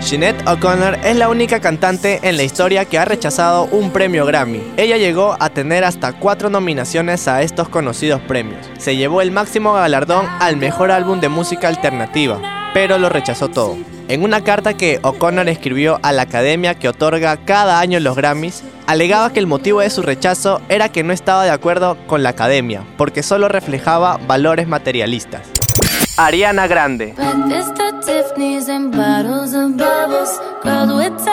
Sinead 0.04 0.36
O'Connor 0.48 1.00
es 1.06 1.16
la 1.16 1.30
única 1.30 1.62
cantante 1.62 2.20
en 2.24 2.36
la 2.36 2.44
historia 2.44 2.84
que 2.84 3.00
ha 3.00 3.06
rechazado 3.06 3.64
un 3.72 3.90
premio 3.92 4.26
Grammy. 4.26 4.62
Ella 4.76 4.98
llegó 4.98 5.38
a 5.40 5.50
tener 5.50 5.86
hasta 5.86 6.12
cuatro 6.12 6.50
nominaciones 6.50 7.30
a 7.30 7.42
estos 7.42 7.70
conocidos 7.70 8.20
premios. 8.22 8.70
Se 8.78 8.98
llevó 8.98 9.22
el 9.22 9.32
máximo 9.32 9.74
galardón 9.74 10.28
al 10.40 10.58
mejor 10.58 10.92
álbum 10.92 11.22
de 11.22 11.30
música 11.30 11.70
alternativa, 11.70 12.42
pero 12.74 12.98
lo 12.98 13.08
rechazó 13.08 13.48
todo. 13.48 13.78
En 14.10 14.24
una 14.24 14.44
carta 14.44 14.74
que 14.74 15.00
O'Connor 15.04 15.48
escribió 15.48 16.00
a 16.04 16.12
la 16.12 16.24
academia 16.24 16.76
que 16.76 16.90
otorga 16.90 17.38
cada 17.38 17.80
año 17.80 18.00
los 18.02 18.18
Grammys, 18.18 18.62
alegaba 18.88 19.32
que 19.32 19.40
el 19.40 19.48
motivo 19.48 19.80
de 19.80 19.90
su 19.90 20.02
rechazo 20.02 20.62
era 20.68 20.90
que 20.90 21.04
no 21.04 21.14
estaba 21.14 21.46
de 21.46 21.52
acuerdo 21.52 21.98
con 22.08 22.24
la 22.24 22.30
academia, 22.30 22.84
porque 22.98 23.24
solo 23.24 23.48
reflejaba 23.48 24.18
valores 24.28 24.68
materialistas. 24.68 25.63
Ariana 26.16 26.68
Grande. 26.68 27.16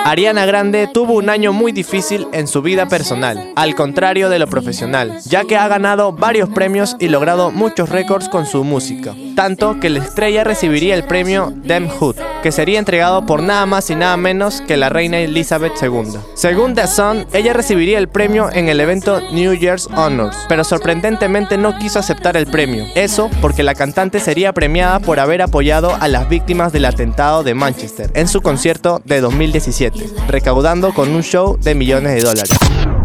Ariana 0.05 0.47
Grande 0.47 0.89
tuvo 0.93 1.15
un 1.15 1.29
año 1.29 1.53
muy 1.53 1.73
difícil 1.73 2.27
en 2.33 2.47
su 2.47 2.63
vida 2.63 2.87
personal, 2.87 3.53
al 3.57 3.75
contrario 3.75 4.31
de 4.31 4.39
lo 4.39 4.47
profesional, 4.47 5.21
ya 5.27 5.45
que 5.45 5.59
ha 5.59 5.69
ganado 5.69 6.13
varios 6.13 6.49
premios 6.49 6.97
y 6.99 7.09
logrado 7.09 7.51
muchos 7.51 7.91
récords 7.91 8.29
con 8.31 8.47
su 8.47 8.65
música, 8.65 9.15
tanto 9.37 9.79
que 9.81 9.91
la 9.91 9.99
estrella 9.99 10.45
recibiría 10.45 10.95
el 10.95 11.05
premio 11.05 11.53
Dem 11.55 11.89
Hood, 11.89 12.17
que 12.43 12.53
sería 12.53 12.79
entregado 12.79 13.27
por 13.27 13.43
nada 13.43 13.67
más 13.67 13.91
y 13.91 13.95
nada 13.95 14.17
menos 14.17 14.61
que 14.61 14.77
la 14.77 14.89
reina 14.89 15.19
Elizabeth 15.19 15.73
II. 15.83 16.19
Según 16.35 16.75
The 16.75 16.87
Sun, 16.87 17.27
ella 17.33 17.53
recibiría 17.53 17.99
el 17.99 18.09
premio 18.09 18.51
en 18.53 18.69
el 18.69 18.81
evento 18.81 19.21
New 19.33 19.55
Year's 19.55 19.89
Honors, 19.97 20.37
pero 20.49 20.65
sorprendentemente 20.65 21.57
no 21.57 21.79
quiso 21.79 21.99
aceptar 21.99 22.37
el 22.37 22.47
premio, 22.47 22.87
eso 22.95 23.31
porque 23.41 23.63
la 23.63 23.75
cantante 23.75 24.21
sería 24.21 24.53
premiada 24.53 25.01
por 25.01 25.21
haber 25.21 25.43
apoyado 25.43 25.97
a 26.01 26.09
las 26.09 26.29
víctimas 26.29 26.73
del 26.73 26.85
atentado 26.85 27.43
de 27.43 27.55
Manchester 27.55 28.11
en 28.15 28.29
su 28.29 28.43
concierto 28.43 29.03
de 29.05 29.21
2017, 29.21 30.11
recaudando 30.29 30.93
con 30.93 31.11
un 31.11 31.23
show 31.23 31.59
de 31.61 31.75
millones 31.75 32.15
de 32.15 32.21
dólares. 32.21 33.00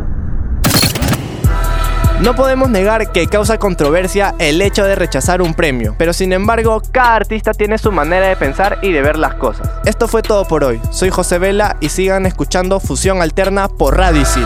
No 2.22 2.34
podemos 2.34 2.70
negar 2.70 3.12
que 3.12 3.28
causa 3.28 3.58
controversia 3.58 4.36
el 4.40 4.62
hecho 4.62 4.86
de 4.86 4.96
rechazar 4.96 5.42
un 5.42 5.54
premio, 5.54 5.96
pero 5.98 6.14
sin 6.14 6.32
embargo, 6.32 6.82
cada 6.92 7.16
artista 7.16 7.54
tiene 7.54 7.78
su 7.78 7.92
manera 7.92 8.28
de 8.28 8.38
pensar 8.38 8.80
y 8.82 8.94
de 8.94 9.02
ver 9.02 9.18
las 9.18 9.36
cosas. 9.36 9.70
Esto 9.86 10.08
fue 10.08 10.22
todo 10.22 10.48
por 10.48 10.64
hoy. 10.64 10.80
Soy 10.92 11.10
José 11.10 11.40
Vela 11.40 11.76
y 11.82 11.90
sigan 11.90 12.26
escuchando 12.26 12.80
Fusión 12.80 13.22
Alterna 13.22 13.68
por 13.68 13.98
Radio 13.98 14.22
Isil. 14.22 14.46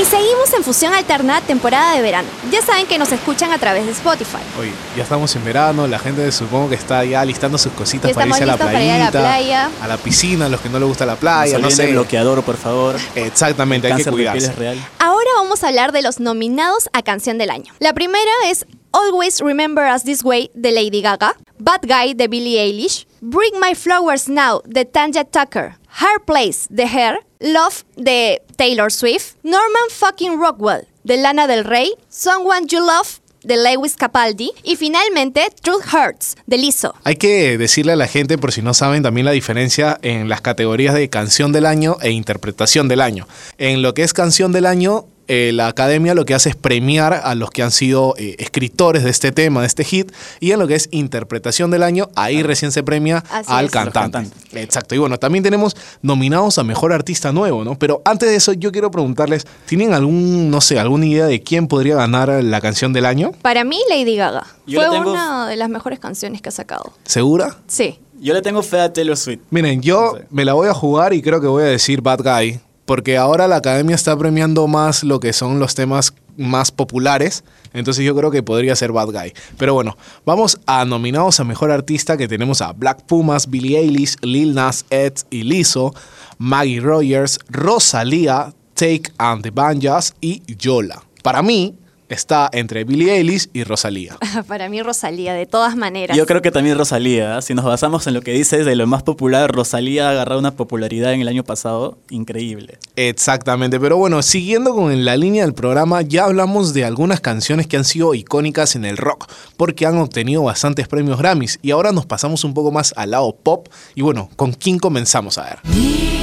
Y 0.00 0.04
seguimos 0.04 0.52
en 0.54 0.62
Fusión 0.62 0.94
Alterna, 0.94 1.40
temporada 1.40 1.96
de 1.96 2.02
verano. 2.02 2.28
Ya 2.52 2.62
saben 2.62 2.86
que 2.86 2.98
nos 2.98 3.10
escuchan 3.10 3.50
a 3.50 3.58
través 3.58 3.84
de 3.84 3.90
Spotify. 3.90 4.38
Oye, 4.56 4.70
ya 4.96 5.02
estamos 5.02 5.34
en 5.34 5.44
verano, 5.44 5.88
la 5.88 5.98
gente 5.98 6.30
supongo 6.30 6.68
que 6.68 6.76
está 6.76 7.04
ya 7.04 7.24
listando 7.24 7.58
sus 7.58 7.72
cositas 7.72 8.12
para 8.12 8.26
irse 8.28 8.44
a 8.44 8.44
estamos 8.44 8.60
la 8.60 8.66
listos 8.66 8.66
para 8.66 8.84
ir 8.84 8.90
a 8.92 8.98
la 8.98 9.10
playita, 9.10 9.28
playa. 9.28 9.70
a 9.82 9.88
la 9.88 9.96
piscina, 9.96 10.46
a 10.46 10.48
los 10.48 10.60
que 10.60 10.68
no 10.68 10.78
les 10.78 10.86
gusta 10.86 11.04
la 11.04 11.16
playa, 11.16 11.58
no 11.58 11.64
no 11.64 11.70
se 11.70 11.86
sé. 11.86 11.90
bloqueador, 11.90 12.44
por 12.44 12.56
favor. 12.56 12.94
Exactamente, 13.16 13.92
hay 13.92 14.00
que 14.00 14.08
cuidarse. 14.08 14.46
es 14.46 14.54
real. 14.54 14.78
Ahora 15.00 15.30
vamos 15.34 15.64
a 15.64 15.68
hablar 15.68 15.90
de 15.90 16.02
los 16.02 16.20
nominados 16.20 16.88
a 16.92 17.02
Canción 17.02 17.36
del 17.36 17.50
Año. 17.50 17.74
La 17.80 17.92
primera 17.92 18.30
es 18.46 18.66
Always 18.92 19.40
Remember 19.40 19.92
Us 19.92 20.04
This 20.04 20.22
Way 20.22 20.52
de 20.54 20.70
Lady 20.70 21.02
Gaga, 21.02 21.34
Bad 21.58 21.80
Guy 21.82 22.14
de 22.14 22.28
Billie 22.28 22.60
Eilish, 22.60 23.08
Bring 23.20 23.58
My 23.60 23.74
Flowers 23.74 24.28
Now 24.28 24.62
de 24.64 24.84
Tanya 24.84 25.24
Tucker, 25.24 25.76
Hard 25.88 26.24
Place 26.24 26.66
de 26.70 26.84
Hair, 26.86 27.26
Love 27.40 27.84
de 27.96 28.42
Taylor 28.56 28.92
Swift, 28.92 29.34
Norman 29.42 29.88
fucking 29.90 30.38
Rockwell 30.40 30.86
de 31.04 31.16
Lana 31.16 31.46
del 31.46 31.64
Rey, 31.64 31.92
Someone 32.08 32.66
You 32.66 32.80
Love 32.80 33.20
de 33.44 33.56
Lewis 33.56 33.96
Capaldi 33.96 34.50
y 34.64 34.76
finalmente 34.76 35.48
Truth 35.62 35.84
Hurts 35.92 36.36
de 36.46 36.58
Lizzo. 36.58 36.94
Hay 37.04 37.16
que 37.16 37.56
decirle 37.56 37.92
a 37.92 37.96
la 37.96 38.08
gente, 38.08 38.38
por 38.38 38.52
si 38.52 38.62
no 38.62 38.74
saben, 38.74 39.02
también 39.02 39.24
la 39.24 39.30
diferencia 39.32 39.98
en 40.02 40.28
las 40.28 40.40
categorías 40.40 40.94
de 40.94 41.08
canción 41.08 41.52
del 41.52 41.66
año 41.66 41.96
e 42.02 42.10
interpretación 42.10 42.88
del 42.88 43.00
año. 43.00 43.26
En 43.56 43.82
lo 43.82 43.94
que 43.94 44.02
es 44.02 44.12
canción 44.12 44.52
del 44.52 44.66
año, 44.66 45.06
eh, 45.28 45.52
la 45.54 45.68
academia 45.68 46.14
lo 46.14 46.24
que 46.24 46.34
hace 46.34 46.48
es 46.48 46.56
premiar 46.56 47.12
a 47.14 47.34
los 47.34 47.50
que 47.50 47.62
han 47.62 47.70
sido 47.70 48.14
eh, 48.18 48.36
escritores 48.38 49.04
de 49.04 49.10
este 49.10 49.30
tema, 49.30 49.60
de 49.60 49.66
este 49.66 49.84
hit, 49.84 50.10
y 50.40 50.50
en 50.52 50.58
lo 50.58 50.66
que 50.66 50.74
es 50.74 50.88
interpretación 50.90 51.70
del 51.70 51.82
año, 51.82 52.08
ahí 52.16 52.42
recién 52.42 52.72
se 52.72 52.82
premia 52.82 53.22
Así 53.30 53.50
al 53.52 53.66
es. 53.66 53.70
cantante. 53.70 54.22
Exacto. 54.54 54.94
Y 54.94 54.98
bueno, 54.98 55.18
también 55.18 55.44
tenemos 55.44 55.76
nominados 56.02 56.58
a 56.58 56.64
mejor 56.64 56.92
artista 56.92 57.30
nuevo, 57.32 57.64
¿no? 57.64 57.78
Pero 57.78 58.02
antes 58.04 58.28
de 58.30 58.36
eso, 58.36 58.52
yo 58.54 58.72
quiero 58.72 58.90
preguntarles, 58.90 59.46
¿tienen 59.66 59.92
algún, 59.94 60.50
no 60.50 60.60
sé, 60.60 60.78
alguna 60.78 61.06
idea 61.06 61.26
de 61.26 61.42
quién 61.42 61.68
podría 61.68 61.96
ganar 61.96 62.28
la 62.42 62.60
canción 62.60 62.92
del 62.92 63.04
año? 63.04 63.32
Para 63.42 63.64
mí, 63.64 63.78
Lady 63.90 64.16
Gaga. 64.16 64.46
Yo 64.66 64.80
Fue 64.80 64.90
tengo- 64.90 65.12
una 65.12 65.46
de 65.48 65.56
las 65.56 65.68
mejores 65.68 65.98
canciones 65.98 66.40
que 66.42 66.48
ha 66.48 66.52
sacado. 66.52 66.92
¿Segura? 67.04 67.56
Sí. 67.66 67.98
Yo 68.20 68.34
le 68.34 68.42
tengo 68.42 68.62
fe 68.62 68.80
a 68.80 68.92
Taylor 68.92 69.16
Swift. 69.16 69.40
Miren, 69.50 69.80
yo 69.80 70.12
No 70.14 70.18
sé. 70.18 70.26
me 70.30 70.44
la 70.44 70.54
voy 70.54 70.66
a 70.68 70.74
jugar 70.74 71.12
y 71.12 71.22
creo 71.22 71.40
que 71.40 71.46
voy 71.46 71.62
a 71.62 71.66
decir 71.66 72.00
Bad 72.00 72.20
Guy, 72.24 72.58
porque 72.88 73.18
ahora 73.18 73.46
la 73.48 73.56
academia 73.56 73.94
está 73.94 74.16
premiando 74.16 74.66
más 74.66 75.04
lo 75.04 75.20
que 75.20 75.34
son 75.34 75.58
los 75.58 75.74
temas 75.74 76.14
más 76.38 76.72
populares, 76.72 77.44
entonces 77.74 78.02
yo 78.02 78.16
creo 78.16 78.30
que 78.30 78.42
podría 78.42 78.74
ser 78.76 78.92
Bad 78.92 79.08
Guy. 79.08 79.34
Pero 79.58 79.74
bueno, 79.74 79.98
vamos 80.24 80.58
a 80.64 80.86
nominados 80.86 81.38
a 81.38 81.44
Mejor 81.44 81.70
Artista 81.70 82.16
que 82.16 82.26
tenemos 82.26 82.62
a 82.62 82.72
Black 82.72 83.02
Pumas, 83.02 83.50
Billie 83.50 83.76
Eilish, 83.76 84.16
Lil 84.22 84.54
Nas 84.54 84.86
X 84.88 85.26
y 85.28 85.42
Lizzo, 85.42 85.94
Maggie 86.38 86.80
Rogers, 86.80 87.38
Rosalía, 87.50 88.54
Take 88.72 89.12
and 89.18 89.42
the 89.42 89.50
Banjas 89.50 90.14
y 90.22 90.42
Yola. 90.56 91.02
Para 91.22 91.42
mí 91.42 91.74
está 92.08 92.48
entre 92.52 92.84
Billie 92.84 93.12
Eilish 93.14 93.48
y 93.52 93.64
Rosalía. 93.64 94.16
Para 94.46 94.68
mí, 94.68 94.82
Rosalía, 94.82 95.34
de 95.34 95.46
todas 95.46 95.76
maneras. 95.76 96.16
Yo 96.16 96.26
creo 96.26 96.42
que 96.42 96.50
también 96.50 96.76
Rosalía. 96.76 97.38
¿eh? 97.38 97.42
Si 97.42 97.54
nos 97.54 97.64
basamos 97.64 98.06
en 98.06 98.14
lo 98.14 98.22
que 98.22 98.32
dices 98.32 98.64
de 98.64 98.76
lo 98.76 98.86
más 98.86 99.02
popular, 99.02 99.50
Rosalía 99.52 100.08
ha 100.08 100.10
agarrado 100.10 100.38
una 100.38 100.52
popularidad 100.52 101.12
en 101.12 101.20
el 101.20 101.28
año 101.28 101.44
pasado 101.44 101.98
increíble. 102.10 102.78
Exactamente, 102.96 103.78
pero 103.80 103.96
bueno, 103.96 104.22
siguiendo 104.22 104.74
con 104.74 105.04
la 105.04 105.16
línea 105.16 105.44
del 105.44 105.54
programa, 105.54 106.02
ya 106.02 106.24
hablamos 106.24 106.74
de 106.74 106.84
algunas 106.84 107.20
canciones 107.20 107.66
que 107.66 107.76
han 107.76 107.84
sido 107.84 108.14
icónicas 108.14 108.76
en 108.76 108.84
el 108.84 108.96
rock, 108.96 109.30
porque 109.56 109.86
han 109.86 109.98
obtenido 109.98 110.42
bastantes 110.42 110.88
premios 110.88 111.18
Grammys, 111.18 111.58
y 111.62 111.70
ahora 111.70 111.92
nos 111.92 112.06
pasamos 112.06 112.44
un 112.44 112.54
poco 112.54 112.70
más 112.70 112.92
al 112.96 113.12
lado 113.12 113.34
pop, 113.34 113.68
y 113.94 114.02
bueno, 114.02 114.30
¿con 114.36 114.52
quién 114.52 114.78
comenzamos 114.78 115.38
a 115.38 115.44
ver? 115.44 116.17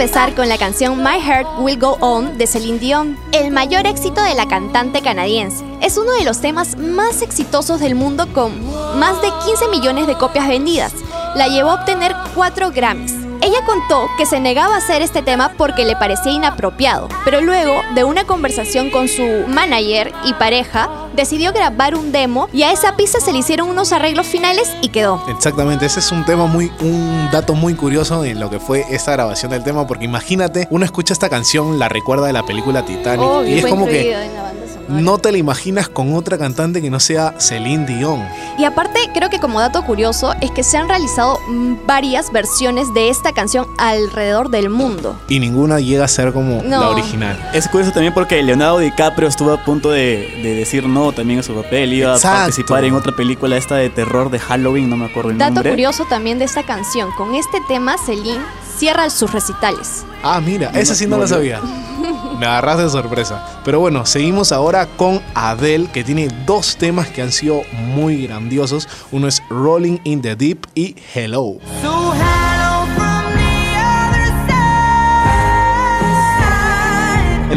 Empezar 0.00 0.32
con 0.36 0.48
la 0.48 0.58
canción 0.58 1.02
My 1.02 1.20
Heart 1.20 1.58
Will 1.58 1.76
Go 1.76 1.96
On 1.98 2.38
de 2.38 2.46
Celine 2.46 2.78
Dion, 2.78 3.18
el 3.32 3.50
mayor 3.50 3.84
éxito 3.84 4.22
de 4.22 4.36
la 4.36 4.46
cantante 4.46 5.02
canadiense. 5.02 5.64
Es 5.82 5.98
uno 5.98 6.12
de 6.12 6.22
los 6.22 6.40
temas 6.40 6.76
más 6.76 7.20
exitosos 7.20 7.80
del 7.80 7.96
mundo 7.96 8.32
con 8.32 8.52
más 9.00 9.20
de 9.20 9.28
15 9.44 9.66
millones 9.66 10.06
de 10.06 10.14
copias 10.14 10.46
vendidas. 10.46 10.94
La 11.34 11.48
llevó 11.48 11.70
a 11.70 11.80
obtener 11.80 12.14
4 12.36 12.70
Grammys. 12.70 13.27
Ella 13.48 13.64
contó 13.64 14.10
que 14.18 14.26
se 14.26 14.40
negaba 14.40 14.74
a 14.74 14.76
hacer 14.76 15.00
este 15.00 15.22
tema 15.22 15.52
porque 15.56 15.86
le 15.86 15.96
parecía 15.96 16.32
inapropiado, 16.32 17.08
pero 17.24 17.40
luego 17.40 17.80
de 17.94 18.04
una 18.04 18.24
conversación 18.24 18.90
con 18.90 19.08
su 19.08 19.22
manager 19.48 20.12
y 20.26 20.34
pareja, 20.34 20.90
decidió 21.14 21.50
grabar 21.54 21.94
un 21.94 22.12
demo 22.12 22.50
y 22.52 22.64
a 22.64 22.72
esa 22.72 22.94
pista 22.94 23.20
se 23.20 23.32
le 23.32 23.38
hicieron 23.38 23.70
unos 23.70 23.92
arreglos 23.92 24.26
finales 24.26 24.76
y 24.82 24.90
quedó. 24.90 25.24
Exactamente, 25.30 25.86
ese 25.86 26.00
es 26.00 26.12
un 26.12 26.26
tema 26.26 26.44
muy, 26.44 26.70
un 26.82 27.30
dato 27.32 27.54
muy 27.54 27.72
curioso 27.72 28.22
en 28.22 28.38
lo 28.38 28.50
que 28.50 28.60
fue 28.60 28.84
esta 28.90 29.12
grabación 29.12 29.50
del 29.50 29.64
tema, 29.64 29.86
porque 29.86 30.04
imagínate, 30.04 30.68
uno 30.68 30.84
escucha 30.84 31.14
esta 31.14 31.30
canción, 31.30 31.78
la 31.78 31.88
recuerda 31.88 32.26
de 32.26 32.34
la 32.34 32.44
película 32.44 32.84
Titanic, 32.84 33.26
Obvio, 33.26 33.48
y 33.48 33.58
es 33.60 33.64
como 33.66 33.86
que 33.86 34.14
no 34.88 35.18
te 35.18 35.32
la 35.32 35.38
imaginas 35.38 35.88
con 35.88 36.14
otra 36.14 36.38
cantante 36.38 36.80
que 36.82 36.90
no 36.90 36.98
sea 37.00 37.34
Celine 37.38 37.86
Dion. 37.86 38.24
Y 38.58 38.64
aparte, 38.64 38.98
creo 39.14 39.30
que 39.30 39.38
como 39.38 39.60
dato 39.60 39.84
curioso 39.84 40.32
es 40.40 40.50
que 40.50 40.62
se 40.62 40.76
han 40.78 40.88
realizado 40.88 41.38
varias 41.86 42.32
versiones 42.32 42.92
de 42.94 43.08
esta 43.10 43.32
canción 43.32 43.66
alrededor 43.78 44.50
del 44.50 44.70
mundo. 44.70 45.16
Y 45.28 45.38
ninguna 45.40 45.78
llega 45.80 46.04
a 46.04 46.08
ser 46.08 46.32
como 46.32 46.62
No. 46.62 46.80
la 46.80 46.88
original. 46.90 47.50
Es 47.52 47.68
curioso 47.68 47.92
también 47.92 48.12
porque 48.14 48.42
Leonardo 48.42 48.78
DiCaprio 48.78 49.28
estuvo 49.28 49.52
a 49.52 49.64
punto 49.64 49.90
de, 49.90 50.40
de 50.42 50.54
decir 50.54 50.86
no 50.86 51.12
también 51.12 51.40
a 51.40 51.42
su 51.42 51.54
papel. 51.54 51.92
Iba 51.92 52.14
Exacto. 52.14 52.36
a 52.36 52.40
participar 52.42 52.84
en 52.84 52.94
otra 52.94 53.14
película 53.14 53.56
esta 53.56 53.76
de 53.76 53.90
terror 53.90 54.30
de 54.30 54.38
Halloween, 54.38 54.88
no 54.90 54.96
me 54.96 55.06
acuerdo 55.06 55.30
el 55.30 55.38
Dato 55.38 55.54
nombre. 55.54 55.70
curioso 55.70 56.04
también 56.08 56.38
de 56.38 56.44
esta 56.46 56.62
canción, 56.64 57.10
con 57.16 57.34
este 57.34 57.58
tema 57.68 57.96
Celine 57.98 58.40
cierra 58.78 59.10
sus 59.10 59.32
recitales. 59.32 60.04
Ah, 60.22 60.40
mira, 60.40 60.70
No, 60.72 60.78
esa 60.78 60.94
sí 60.94 61.04
no 61.06 61.16
no, 61.16 61.22
la 61.22 61.28
yo- 61.28 61.34
sabía. 61.36 61.60
Me 62.38 62.46
agarraste 62.46 62.84
de 62.84 62.90
sorpresa. 62.90 63.60
Pero 63.64 63.80
bueno, 63.80 64.06
seguimos 64.06 64.52
ahora 64.52 64.86
con 64.86 65.20
Adele, 65.34 65.88
que 65.92 66.04
tiene 66.04 66.28
dos 66.46 66.76
temas 66.76 67.08
que 67.08 67.22
han 67.22 67.32
sido 67.32 67.62
muy 67.72 68.26
grandiosos. 68.26 68.88
Uno 69.10 69.28
es 69.28 69.42
Rolling 69.50 69.98
in 70.04 70.22
the 70.22 70.36
Deep 70.36 70.66
y 70.74 70.94
hello 71.14 71.58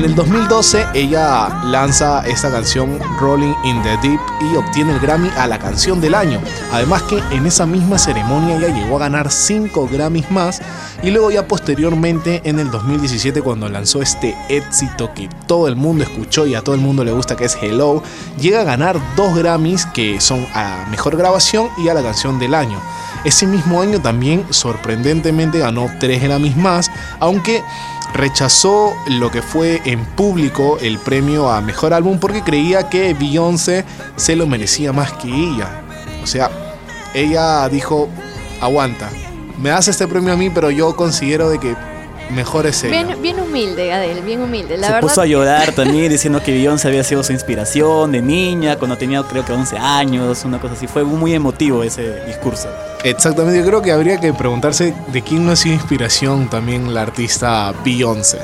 En 0.02 0.06
el 0.06 0.16
2012 0.16 0.88
ella 0.96 1.62
lanza 1.66 2.26
esta 2.26 2.50
canción 2.50 2.98
Rolling 3.20 3.54
in 3.64 3.84
the 3.84 3.96
Deep 4.02 4.20
y 4.42 4.56
obtiene 4.56 4.94
el 4.94 5.00
Grammy 5.00 5.30
a 5.38 5.46
la 5.46 5.60
canción 5.60 6.02
del 6.02 6.16
año. 6.16 6.42
Además 6.72 7.04
que 7.04 7.20
en 7.30 7.46
esa 7.46 7.68
misma 7.68 8.00
ceremonia 8.00 8.58
ella 8.58 8.70
llegó 8.70 8.96
a 8.96 9.02
ganar 9.02 9.32
5 9.32 9.88
Grammys 9.92 10.32
más 10.32 10.60
y 11.04 11.12
luego 11.12 11.30
ya 11.30 11.48
posteriormente 11.48 12.42
en 12.46 12.58
el 12.58 12.72
2017 12.72 13.44
cuando 13.44 13.70
lanzó 13.70 14.02
este 14.02 14.36
éxito 14.50 15.14
que 15.14 15.30
todo 15.46 15.68
el 15.68 15.76
mundo 15.76 16.04
escuchó 16.04 16.48
y 16.48 16.56
a 16.56 16.64
todo 16.64 16.74
el 16.74 16.82
mundo 16.82 17.04
le 17.04 17.12
gusta 17.12 17.36
que 17.36 17.46
es 17.46 17.56
Hello, 17.62 18.02
llega 18.40 18.62
a 18.62 18.64
ganar 18.64 19.00
2 19.16 19.36
Grammys 19.36 19.86
que 19.86 20.20
son 20.20 20.48
a 20.56 20.88
Mejor 20.90 21.16
Grabación 21.16 21.70
y 21.78 21.90
a 21.90 21.94
la 21.94 22.02
canción 22.02 22.40
del 22.40 22.56
año. 22.56 22.80
Ese 23.24 23.46
mismo 23.46 23.84
año 23.84 24.02
también 24.02 24.48
sorprendentemente 24.50 25.60
ganó 25.60 25.92
3 26.00 26.24
Grammys 26.24 26.58
más, 26.58 26.90
aunque 27.20 27.64
rechazó 28.14 28.94
lo 29.08 29.32
que 29.32 29.42
fue 29.42 29.82
en 29.86 30.06
público 30.06 30.78
el 30.82 31.00
premio 31.00 31.50
a 31.50 31.62
mejor 31.62 31.94
álbum 31.94 32.20
porque 32.20 32.44
creía 32.44 32.90
que 32.90 33.14
Beyoncé 33.14 33.86
se 34.16 34.36
lo 34.36 34.48
merecía 34.48 34.94
más 34.94 35.14
que 35.14 35.28
ella. 35.28 35.82
O 36.24 36.28
sea, 36.28 36.50
ella 37.14 37.68
dijo, 37.70 38.10
aguanta, 38.60 39.10
me 39.60 39.70
das 39.70 39.88
este 39.88 40.08
premio 40.08 40.34
a 40.34 40.38
mí, 40.38 40.50
pero 40.50 40.72
yo 40.72 40.96
considero 40.96 41.50
de 41.50 41.60
que 41.60 41.76
mejor 42.32 42.68
es 42.68 42.84
ella. 42.84 43.04
Bien, 43.04 43.22
bien 43.22 43.40
humilde, 43.40 43.92
Adele, 43.94 44.22
bien 44.22 44.42
humilde. 44.42 44.78
La 44.78 44.88
Se 44.88 44.94
verdad, 44.94 45.08
puso 45.08 45.22
a 45.22 45.26
llorar 45.26 45.72
también 45.76 46.10
diciendo 46.10 46.42
que 46.44 46.52
Beyoncé 46.52 46.88
había 46.88 47.04
sido 47.04 47.24
su 47.24 47.34
inspiración 47.34 48.12
de 48.12 48.22
niña 48.22 48.78
cuando 48.78 48.98
tenía 48.98 49.22
creo 49.24 49.46
que 49.46 49.54
11 49.54 49.78
años, 49.78 50.44
una 50.46 50.60
cosa 50.60 50.74
así. 50.74 50.88
Fue 50.88 51.04
muy 51.04 51.34
emotivo 51.34 51.84
ese 51.84 52.26
discurso. 52.26 52.70
Exactamente, 53.04 53.60
yo 53.60 53.66
creo 53.66 53.82
que 53.82 53.92
habría 53.92 54.20
que 54.20 54.32
preguntarse 54.34 54.94
de 55.08 55.22
quién 55.22 55.46
no 55.46 55.52
ha 55.52 55.56
sido 55.56 55.76
inspiración 55.76 56.50
también 56.50 56.94
la 56.94 57.02
artista 57.02 57.74
Beyoncé. 57.84 58.40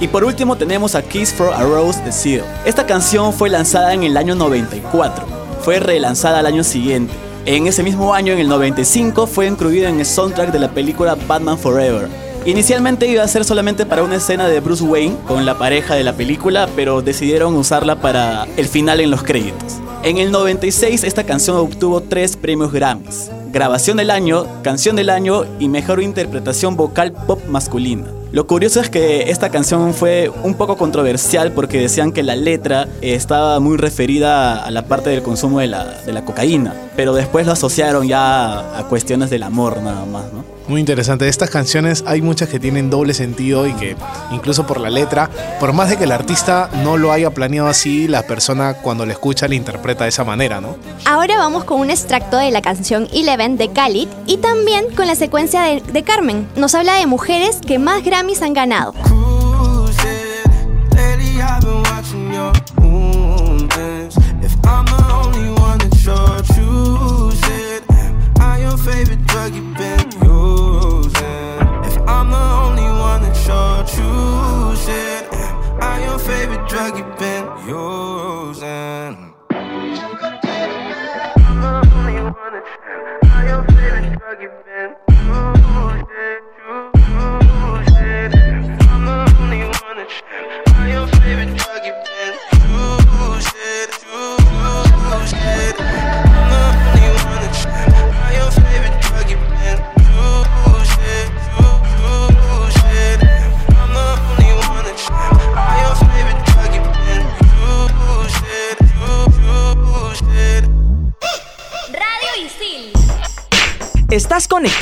Y 0.00 0.08
por 0.08 0.24
último 0.24 0.56
tenemos 0.56 0.94
a 0.94 1.02
Kiss 1.02 1.32
for 1.32 1.52
a 1.52 1.62
Rose 1.62 2.02
de 2.02 2.12
Seal. 2.12 2.44
Esta 2.64 2.86
canción 2.86 3.32
fue 3.32 3.48
lanzada 3.50 3.92
en 3.92 4.02
el 4.02 4.16
año 4.16 4.34
94. 4.34 5.41
Fue 5.62 5.78
relanzada 5.78 6.40
al 6.40 6.46
año 6.46 6.64
siguiente. 6.64 7.14
En 7.46 7.68
ese 7.68 7.84
mismo 7.84 8.14
año, 8.14 8.32
en 8.32 8.40
el 8.40 8.48
95, 8.48 9.28
fue 9.28 9.46
incluida 9.46 9.88
en 9.88 10.00
el 10.00 10.06
soundtrack 10.06 10.50
de 10.50 10.58
la 10.58 10.70
película 10.72 11.16
Batman 11.28 11.56
Forever. 11.56 12.08
Inicialmente 12.44 13.06
iba 13.06 13.22
a 13.22 13.28
ser 13.28 13.44
solamente 13.44 13.86
para 13.86 14.02
una 14.02 14.16
escena 14.16 14.48
de 14.48 14.58
Bruce 14.58 14.82
Wayne 14.82 15.16
con 15.28 15.46
la 15.46 15.56
pareja 15.56 15.94
de 15.94 16.02
la 16.02 16.14
película, 16.14 16.68
pero 16.74 17.00
decidieron 17.00 17.54
usarla 17.54 18.00
para 18.00 18.48
el 18.56 18.66
final 18.66 18.98
en 18.98 19.12
los 19.12 19.22
créditos. 19.22 19.80
En 20.02 20.18
el 20.18 20.32
96 20.32 21.04
esta 21.04 21.24
canción 21.24 21.56
obtuvo 21.56 22.00
tres 22.00 22.36
premios 22.36 22.72
Grammys. 22.72 23.30
Grabación 23.52 23.98
del 23.98 24.10
año, 24.10 24.46
canción 24.62 24.96
del 24.96 25.10
año 25.10 25.44
y 25.60 25.68
mejor 25.68 26.02
interpretación 26.02 26.76
vocal 26.76 27.12
pop 27.12 27.40
masculina. 27.46 28.06
Lo 28.32 28.46
curioso 28.46 28.80
es 28.80 28.88
que 28.88 29.30
esta 29.30 29.50
canción 29.50 29.92
fue 29.92 30.30
un 30.42 30.54
poco 30.54 30.78
controversial 30.78 31.52
porque 31.52 31.78
decían 31.78 32.12
que 32.12 32.22
la 32.22 32.34
letra 32.34 32.88
estaba 33.02 33.60
muy 33.60 33.76
referida 33.76 34.64
a 34.64 34.70
la 34.70 34.86
parte 34.86 35.10
del 35.10 35.22
consumo 35.22 35.60
de 35.60 35.66
la, 35.66 36.00
de 36.00 36.14
la 36.14 36.24
cocaína, 36.24 36.74
pero 36.96 37.12
después 37.12 37.44
lo 37.44 37.52
asociaron 37.52 38.08
ya 38.08 38.78
a 38.78 38.88
cuestiones 38.88 39.28
del 39.28 39.42
amor 39.42 39.82
nada 39.82 40.06
más, 40.06 40.32
¿no? 40.32 40.44
Muy 40.72 40.80
interesante. 40.80 41.26
De 41.26 41.30
estas 41.30 41.50
canciones 41.50 42.02
hay 42.06 42.22
muchas 42.22 42.48
que 42.48 42.58
tienen 42.58 42.88
doble 42.88 43.12
sentido 43.12 43.66
y 43.66 43.74
que 43.74 43.94
incluso 44.30 44.66
por 44.66 44.80
la 44.80 44.88
letra, 44.88 45.28
por 45.60 45.74
más 45.74 45.90
de 45.90 45.98
que 45.98 46.04
el 46.04 46.12
artista 46.12 46.70
no 46.82 46.96
lo 46.96 47.12
haya 47.12 47.28
planeado 47.28 47.68
así, 47.68 48.08
la 48.08 48.22
persona 48.26 48.72
cuando 48.72 49.04
la 49.04 49.12
escucha 49.12 49.46
la 49.48 49.54
interpreta 49.54 50.04
de 50.04 50.08
esa 50.08 50.24
manera, 50.24 50.62
¿no? 50.62 50.76
Ahora 51.04 51.36
vamos 51.36 51.64
con 51.64 51.78
un 51.78 51.90
extracto 51.90 52.38
de 52.38 52.50
la 52.50 52.62
canción 52.62 53.06
Eleven 53.12 53.58
de 53.58 53.68
Khalid 53.70 54.08
y 54.26 54.38
también 54.38 54.86
con 54.96 55.06
la 55.06 55.14
secuencia 55.14 55.60
de, 55.60 55.82
de 55.82 56.02
Carmen. 56.04 56.48
Nos 56.56 56.74
habla 56.74 56.94
de 56.94 57.06
mujeres 57.06 57.58
que 57.66 57.78
más 57.78 58.02
Grammys 58.02 58.40
han 58.40 58.54
ganado. 58.54 58.94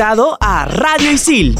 A 0.02 0.64
Radio 0.64 1.12
Isil. 1.12 1.54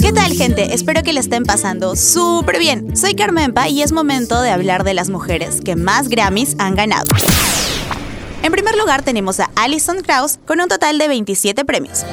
¿Qué 0.00 0.12
tal 0.14 0.32
gente? 0.32 0.72
Espero 0.72 1.02
que 1.02 1.12
le 1.12 1.20
estén 1.20 1.42
pasando 1.42 1.96
súper 1.96 2.58
bien. 2.58 2.96
Soy 2.96 3.14
Carmenpa 3.14 3.68
y 3.68 3.82
es 3.82 3.92
momento 3.92 4.40
de 4.40 4.50
hablar 4.50 4.84
de 4.84 4.94
las 4.94 5.10
mujeres 5.10 5.60
que 5.62 5.76
más 5.76 6.08
Grammys 6.08 6.56
han 6.58 6.76
ganado. 6.76 7.10
En 8.42 8.50
primer 8.50 8.74
lugar 8.76 9.02
tenemos 9.02 9.38
a 9.38 9.50
Alison 9.54 10.00
Krauss 10.00 10.38
con 10.46 10.62
un 10.62 10.68
total 10.68 10.96
de 10.96 11.08
27 11.08 11.66
premios. 11.66 12.06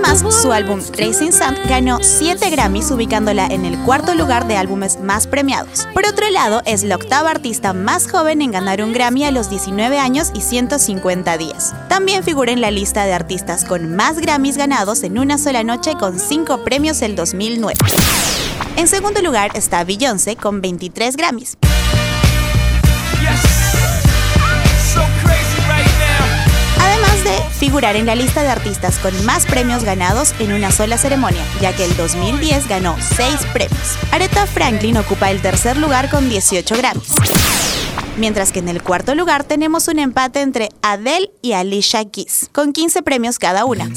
Además, 0.00 0.42
su 0.42 0.52
álbum 0.52 0.80
Racing 0.96 1.32
Sun 1.32 1.56
ganó 1.68 1.98
7 2.00 2.50
Grammys 2.50 2.92
ubicándola 2.92 3.48
en 3.48 3.64
el 3.64 3.76
cuarto 3.80 4.14
lugar 4.14 4.46
de 4.46 4.56
álbumes 4.56 5.00
más 5.00 5.26
premiados. 5.26 5.88
Por 5.92 6.06
otro 6.06 6.30
lado, 6.30 6.62
es 6.66 6.84
la 6.84 6.94
octava 6.94 7.30
artista 7.30 7.72
más 7.72 8.08
joven 8.08 8.40
en 8.40 8.52
ganar 8.52 8.80
un 8.80 8.92
Grammy 8.92 9.24
a 9.24 9.32
los 9.32 9.50
19 9.50 9.98
años 9.98 10.30
y 10.34 10.42
150 10.42 11.36
días. 11.36 11.74
También 11.88 12.22
figura 12.22 12.52
en 12.52 12.60
la 12.60 12.70
lista 12.70 13.06
de 13.06 13.12
artistas 13.12 13.64
con 13.64 13.96
más 13.96 14.20
Grammys 14.20 14.56
ganados 14.56 15.02
en 15.02 15.18
una 15.18 15.36
sola 15.36 15.64
noche 15.64 15.94
con 15.98 16.20
5 16.20 16.62
premios 16.62 17.02
el 17.02 17.16
2009. 17.16 17.74
En 18.76 18.86
segundo 18.86 19.20
lugar 19.20 19.50
está 19.54 19.82
Beyoncé 19.82 20.36
con 20.36 20.60
23 20.60 21.16
Grammys. 21.16 21.58
Figurar 27.58 27.96
en 27.96 28.06
la 28.06 28.14
lista 28.14 28.42
de 28.42 28.48
artistas 28.48 28.98
con 28.98 29.12
más 29.26 29.44
premios 29.44 29.82
ganados 29.82 30.32
en 30.38 30.52
una 30.52 30.70
sola 30.70 30.96
ceremonia, 30.96 31.44
ya 31.60 31.74
que 31.74 31.84
el 31.84 31.96
2010 31.96 32.68
ganó 32.68 32.96
6 33.16 33.34
premios. 33.52 33.98
Aretha 34.12 34.46
Franklin 34.46 34.96
ocupa 34.96 35.30
el 35.30 35.42
tercer 35.42 35.76
lugar 35.76 36.08
con 36.08 36.28
18 36.28 36.76
Grammys. 36.76 37.14
Mientras 38.16 38.52
que 38.52 38.60
en 38.60 38.68
el 38.68 38.82
cuarto 38.82 39.14
lugar 39.14 39.44
tenemos 39.44 39.88
un 39.88 39.98
empate 39.98 40.40
entre 40.40 40.68
Adele 40.82 41.30
y 41.42 41.52
Alicia 41.52 42.04
Keys, 42.04 42.48
con 42.52 42.72
15 42.72 43.02
premios 43.02 43.38
cada 43.38 43.64
una. 43.64 43.88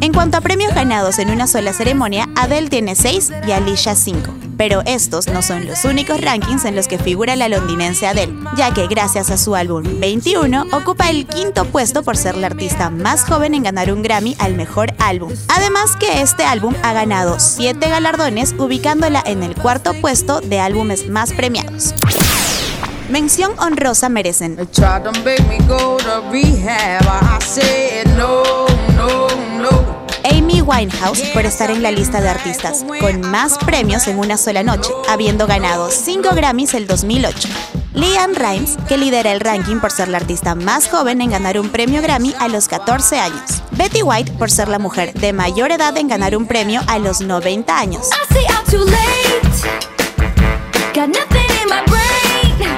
En 0.00 0.12
cuanto 0.12 0.36
a 0.38 0.40
premios 0.40 0.74
ganados 0.74 1.18
en 1.18 1.30
una 1.30 1.46
sola 1.46 1.72
ceremonia, 1.72 2.28
Adele 2.36 2.68
tiene 2.68 2.94
6 2.94 3.32
y 3.46 3.50
Alicia 3.52 3.94
5. 3.94 4.45
Pero 4.56 4.82
estos 4.86 5.26
no 5.28 5.42
son 5.42 5.66
los 5.66 5.84
únicos 5.84 6.20
rankings 6.20 6.64
en 6.64 6.76
los 6.76 6.88
que 6.88 6.98
figura 6.98 7.36
la 7.36 7.48
londinense 7.48 8.06
Adele, 8.06 8.34
ya 8.56 8.72
que 8.72 8.86
gracias 8.86 9.30
a 9.30 9.36
su 9.36 9.54
álbum 9.54 9.82
21 10.00 10.66
ocupa 10.72 11.10
el 11.10 11.26
quinto 11.26 11.64
puesto 11.66 12.02
por 12.02 12.16
ser 12.16 12.36
la 12.36 12.48
artista 12.48 12.90
más 12.90 13.24
joven 13.24 13.54
en 13.54 13.62
ganar 13.62 13.92
un 13.92 14.02
Grammy 14.02 14.36
al 14.38 14.54
mejor 14.54 14.94
álbum. 14.98 15.32
Además 15.48 15.96
que 15.96 16.22
este 16.22 16.44
álbum 16.44 16.74
ha 16.82 16.92
ganado 16.92 17.38
7 17.38 17.88
galardones, 17.88 18.54
ubicándola 18.58 19.22
en 19.26 19.42
el 19.42 19.54
cuarto 19.54 19.94
puesto 19.94 20.40
de 20.40 20.60
álbumes 20.60 21.08
más 21.08 21.32
premiados. 21.32 21.94
Mención 23.08 23.52
honrosa 23.60 24.08
merecen 24.08 24.56
Amy 30.30 30.60
Winehouse 30.60 31.22
por 31.32 31.46
estar 31.46 31.70
en 31.70 31.82
la 31.82 31.92
lista 31.92 32.20
de 32.20 32.28
artistas 32.28 32.84
con 33.00 33.20
más 33.20 33.58
premios 33.58 34.08
en 34.08 34.18
una 34.18 34.36
sola 34.36 34.64
noche, 34.64 34.90
habiendo 35.08 35.46
ganado 35.46 35.88
5 35.90 36.30
Grammys 36.34 36.74
el 36.74 36.86
2008. 36.86 37.48
Leanne 37.94 38.34
Rimes, 38.34 38.76
que 38.88 38.98
lidera 38.98 39.32
el 39.32 39.40
ranking 39.40 39.76
por 39.76 39.90
ser 39.92 40.08
la 40.08 40.18
artista 40.18 40.54
más 40.54 40.88
joven 40.88 41.20
en 41.20 41.30
ganar 41.30 41.58
un 41.60 41.68
premio 41.70 42.02
Grammy 42.02 42.34
a 42.40 42.48
los 42.48 42.66
14 42.66 43.18
años. 43.18 43.62
Betty 43.72 44.02
White 44.02 44.32
por 44.32 44.50
ser 44.50 44.68
la 44.68 44.78
mujer 44.78 45.14
de 45.14 45.32
mayor 45.32 45.70
edad 45.70 45.96
en 45.96 46.08
ganar 46.08 46.36
un 46.36 46.46
premio 46.46 46.82
a 46.88 46.98
los 46.98 47.20
90 47.20 47.78
años. 47.78 48.10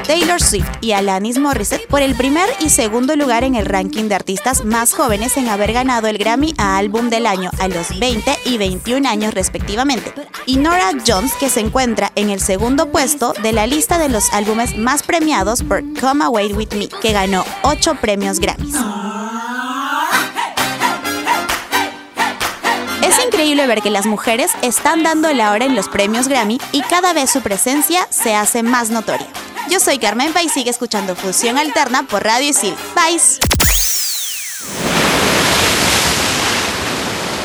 Taylor 0.08 0.40
Swift 0.40 0.70
y 0.80 0.92
Alanis 0.92 1.38
Morissette 1.38 1.86
por 1.86 2.00
el 2.00 2.14
primer 2.14 2.48
y 2.60 2.70
segundo 2.70 3.14
lugar 3.14 3.44
en 3.44 3.54
el 3.54 3.66
ranking 3.66 4.04
de 4.04 4.14
artistas 4.14 4.64
más 4.64 4.94
jóvenes 4.94 5.36
en 5.36 5.48
haber 5.48 5.74
ganado 5.74 6.06
el 6.06 6.16
Grammy 6.16 6.54
a 6.56 6.78
Álbum 6.78 7.10
del 7.10 7.26
Año 7.26 7.50
a 7.58 7.68
los 7.68 7.98
20 7.98 8.38
y 8.46 8.56
21 8.56 9.06
años 9.06 9.34
respectivamente. 9.34 10.14
Y 10.46 10.56
Nora 10.56 10.92
Jones 11.06 11.34
que 11.34 11.50
se 11.50 11.60
encuentra 11.60 12.10
en 12.14 12.30
el 12.30 12.40
segundo 12.40 12.90
puesto 12.90 13.34
de 13.42 13.52
la 13.52 13.66
lista 13.66 13.98
de 13.98 14.08
los 14.08 14.32
álbumes 14.32 14.78
más 14.78 15.02
premiados 15.02 15.62
por 15.62 15.82
Come 16.00 16.24
Away 16.24 16.54
With 16.54 16.72
Me, 16.72 16.88
que 16.88 17.12
ganó 17.12 17.44
8 17.60 17.96
premios 18.00 18.40
Grammys. 18.40 18.76
Es 23.02 23.22
increíble 23.26 23.66
ver 23.66 23.82
que 23.82 23.90
las 23.90 24.06
mujeres 24.06 24.52
están 24.62 25.02
dando 25.02 25.30
la 25.34 25.52
hora 25.52 25.66
en 25.66 25.76
los 25.76 25.90
premios 25.90 26.28
Grammy 26.28 26.58
y 26.72 26.80
cada 26.80 27.12
vez 27.12 27.28
su 27.28 27.42
presencia 27.42 28.08
se 28.08 28.34
hace 28.34 28.62
más 28.62 28.88
notoria. 28.88 29.28
Yo 29.70 29.80
soy 29.80 29.98
Carmen 29.98 30.32
Pa 30.32 30.42
y 30.42 30.48
sigue 30.48 30.70
escuchando 30.70 31.14
Fusión 31.14 31.58
Alterna 31.58 32.06
por 32.06 32.24
Radio 32.24 32.48
Isil. 32.48 32.74
Bye. 32.94 33.20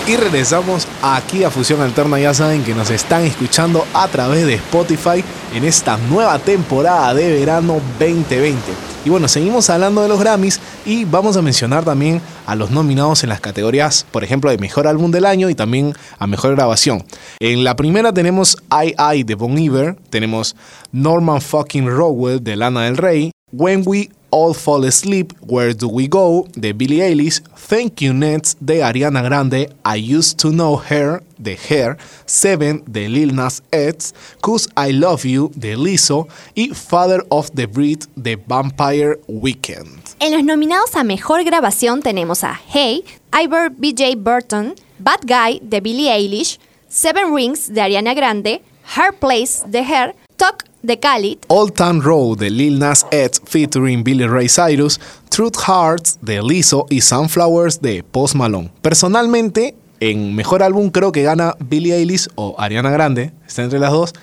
Y 0.08 0.16
regresamos 0.16 0.88
aquí 1.02 1.44
a 1.44 1.52
Fusión 1.52 1.82
Alterna. 1.82 2.20
Ya 2.20 2.34
saben 2.34 2.64
que 2.64 2.74
nos 2.74 2.90
están 2.92 3.24
escuchando 3.24 3.86
a 3.94 4.08
través 4.08 4.46
de 4.46 4.56
Spotify 4.56 5.24
en 5.54 5.66
esta 5.66 5.98
nueva 5.98 6.40
temporada 6.40 7.14
de 7.14 7.40
verano 7.40 7.82
2020. 8.00 8.93
Y 9.06 9.10
bueno, 9.10 9.28
seguimos 9.28 9.70
hablando 9.70 10.02
de 10.02 10.08
los 10.08 10.18
Grammys 10.18 10.62
y 10.86 11.04
vamos 11.04 11.36
a 11.36 11.42
mencionar 11.42 11.84
también 11.84 12.22
a 12.46 12.56
los 12.56 12.72
nominados 12.72 13.24
en 13.24 13.30
las 13.30 13.42
categorías, 13.42 14.06
por 14.12 14.24
ejemplo, 14.24 14.50
de 14.50 14.58
Mejor 14.58 14.88
Álbum 14.88 15.12
del 15.12 15.26
Año 15.26 15.50
y 15.50 15.56
también 15.56 15.94
a 16.20 16.26
Mejor 16.26 16.56
Grabación. 16.56 17.04
En 17.40 17.66
la 17.66 17.76
primera 17.76 18.14
tenemos 18.14 18.58
I 18.72 18.96
I 18.98 19.24
de 19.24 19.36
Bon 19.36 19.58
Iver, 19.58 19.98
tenemos 20.10 20.56
Norman 20.94 21.42
fucking 21.42 21.88
Rowell 21.88 22.42
de 22.42 22.56
Lana 22.56 22.84
del 22.84 22.96
Rey, 22.96 23.32
When 23.52 23.84
We 23.86 24.10
All 24.34 24.56
Fall 24.56 24.86
Asleep, 24.86 25.32
Where 25.42 25.76
Do 25.76 25.88
We 25.88 26.08
Go 26.08 26.48
de 26.56 26.74
Billie 26.74 27.04
Eilish, 27.04 27.40
Thank 27.56 28.02
You 28.02 28.14
Nets 28.14 28.58
de 28.60 28.82
Ariana 28.82 29.22
Grande, 29.22 29.70
I 29.86 29.98
Used 29.98 30.40
to 30.40 30.50
Know 30.50 30.76
Her 30.76 31.22
de 31.38 31.56
Her, 31.56 31.98
Seven 32.26 32.84
de 32.88 33.08
Lil 33.08 33.36
Nas 33.36 33.62
X, 33.72 34.12
Cause 34.42 34.68
I 34.76 34.92
Love 34.92 35.24
You 35.24 35.52
de 35.56 35.78
Lizzo 35.78 36.28
y 36.56 36.74
Father 36.74 37.24
of 37.30 37.52
the 37.54 37.68
Breed 37.68 38.06
de 38.16 38.36
Vampire 38.36 39.20
Weekend. 39.28 40.02
En 40.20 40.32
los 40.32 40.44
nominados 40.44 40.96
a 40.96 41.04
mejor 41.04 41.44
grabación 41.44 42.02
tenemos 42.02 42.44
a 42.44 42.60
Hey, 42.74 43.06
Ivor 43.32 43.70
BJ 43.70 44.16
Burton, 44.18 44.74
Bad 44.98 45.28
Guy 45.28 45.60
de 45.62 45.80
Billie 45.80 46.12
Eilish, 46.12 46.60
Seven 46.88 47.36
Rings 47.36 47.72
de 47.72 47.82
Ariana 47.82 48.16
Grande, 48.16 48.64
Her 48.98 49.14
Place 49.14 49.64
de 49.68 49.84
Her, 49.84 50.16
Talk 50.38 50.66
de 50.84 51.00
Khalid, 51.00 51.40
Old 51.48 51.74
Town 51.74 52.02
Road 52.02 52.38
de 52.38 52.52
Lil 52.52 52.78
Nas 52.78 53.08
X 53.10 53.42
featuring 53.46 54.04
Billy 54.04 54.28
Ray 54.28 54.48
Cyrus, 54.48 55.00
Truth 55.30 55.58
Hearts 55.68 56.20
de 56.22 56.44
Lizzo 56.44 56.86
y 56.90 57.02
Sunflowers 57.02 57.82
de 57.82 58.04
Post 58.04 58.36
Malone. 58.36 58.70
Personalmente, 58.82 59.76
en 60.00 60.36
mejor 60.36 60.62
álbum 60.62 60.92
creo 60.92 61.12
que 61.12 61.24
gana 61.24 61.56
Billie 61.60 61.96
Eilish 61.96 62.28
o 62.36 62.56
Ariana 62.60 62.92
Grande, 62.92 63.32
está 63.48 63.64
entre 63.64 63.80
las 63.80 63.92
dos. 63.92 64.14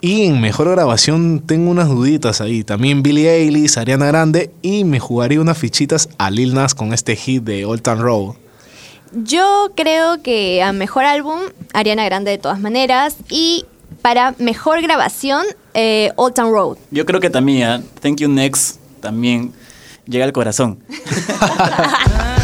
Y 0.00 0.26
en 0.26 0.40
mejor 0.40 0.68
grabación 0.68 1.44
tengo 1.46 1.70
unas 1.70 1.88
duditas 1.88 2.40
ahí. 2.40 2.64
También 2.64 3.04
Billie 3.04 3.30
Eilish, 3.30 3.78
Ariana 3.78 4.06
Grande 4.06 4.50
y 4.60 4.82
me 4.82 4.98
jugaría 4.98 5.40
unas 5.40 5.56
fichitas 5.56 6.08
a 6.18 6.28
Lil 6.28 6.54
Nas 6.54 6.74
con 6.74 6.92
este 6.92 7.14
hit 7.14 7.44
de 7.44 7.64
Old 7.64 7.82
Town 7.82 8.00
Road. 8.00 8.34
Yo 9.12 9.70
creo 9.76 10.20
que 10.20 10.60
a 10.60 10.72
mejor 10.72 11.04
álbum, 11.04 11.38
Ariana 11.72 12.04
Grande 12.04 12.32
de 12.32 12.38
todas 12.38 12.58
maneras. 12.58 13.14
Y 13.30 13.64
para 14.00 14.34
mejor 14.38 14.82
grabación, 14.82 15.44
eh, 15.74 16.12
Old 16.16 16.34
Town 16.34 16.52
Road. 16.52 16.76
Yo 16.90 17.06
creo 17.06 17.20
que 17.20 17.30
también, 17.30 17.68
¿ah? 17.68 17.82
Thank 18.00 18.18
You 18.18 18.28
Next 18.28 18.78
también 19.00 19.52
llega 20.06 20.24
al 20.24 20.32
corazón. 20.32 20.78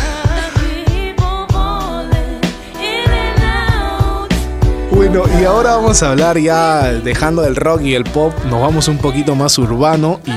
Bueno, 4.98 5.22
y 5.40 5.44
ahora 5.44 5.76
vamos 5.76 6.02
a 6.02 6.10
hablar 6.10 6.38
ya 6.38 6.92
dejando 6.92 7.44
el 7.46 7.54
rock 7.54 7.82
y 7.82 7.94
el 7.94 8.02
pop, 8.02 8.32
nos 8.46 8.60
vamos 8.60 8.88
un 8.88 8.98
poquito 8.98 9.36
más 9.36 9.56
urbano 9.56 10.18
y 10.26 10.32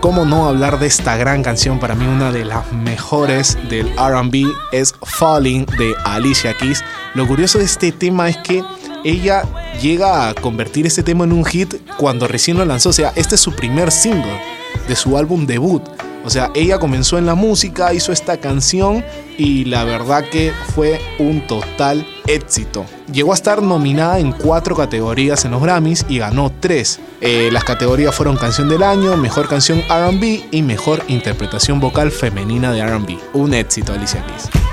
cómo 0.00 0.24
no 0.24 0.46
hablar 0.46 0.78
de 0.78 0.86
esta 0.86 1.16
gran 1.16 1.42
canción, 1.42 1.78
para 1.78 1.94
mí 1.94 2.06
una 2.06 2.32
de 2.32 2.46
las 2.46 2.72
mejores 2.72 3.58
del 3.68 3.92
RB 3.96 4.46
es 4.72 4.94
Falling 5.02 5.66
de 5.78 5.94
Alicia 6.06 6.54
Keys. 6.54 6.82
Lo 7.14 7.26
curioso 7.26 7.58
de 7.58 7.66
este 7.66 7.92
tema 7.92 8.30
es 8.30 8.38
que 8.38 8.64
ella 9.06 9.44
llega 9.80 10.28
a 10.28 10.34
convertir 10.34 10.84
este 10.84 11.04
tema 11.04 11.24
en 11.24 11.32
un 11.32 11.44
hit 11.44 11.74
cuando 11.96 12.26
recién 12.26 12.58
lo 12.58 12.64
lanzó, 12.64 12.88
o 12.88 12.92
sea, 12.92 13.12
este 13.14 13.36
es 13.36 13.40
su 13.40 13.52
primer 13.54 13.92
single 13.92 14.40
de 14.88 14.96
su 14.96 15.16
álbum 15.16 15.46
debut. 15.46 15.82
O 16.24 16.30
sea, 16.30 16.50
ella 16.56 16.80
comenzó 16.80 17.18
en 17.18 17.24
la 17.24 17.36
música, 17.36 17.94
hizo 17.94 18.10
esta 18.10 18.38
canción 18.38 19.04
y 19.38 19.64
la 19.66 19.84
verdad 19.84 20.24
que 20.28 20.52
fue 20.74 21.00
un 21.20 21.46
total 21.46 22.04
éxito. 22.26 22.84
Llegó 23.12 23.30
a 23.30 23.36
estar 23.36 23.62
nominada 23.62 24.18
en 24.18 24.32
cuatro 24.32 24.74
categorías 24.74 25.44
en 25.44 25.52
los 25.52 25.62
Grammys 25.62 26.04
y 26.08 26.18
ganó 26.18 26.50
tres. 26.58 26.98
Eh, 27.20 27.50
las 27.52 27.62
categorías 27.62 28.12
fueron 28.12 28.36
Canción 28.36 28.68
del 28.68 28.82
Año, 28.82 29.16
Mejor 29.16 29.48
Canción 29.48 29.84
RB 29.88 30.46
y 30.50 30.62
Mejor 30.62 31.04
Interpretación 31.06 31.78
Vocal 31.78 32.10
Femenina 32.10 32.72
de 32.72 32.84
RB. 32.84 33.18
Un 33.32 33.54
éxito, 33.54 33.92
Alicia 33.92 34.26
Keys. 34.26 34.65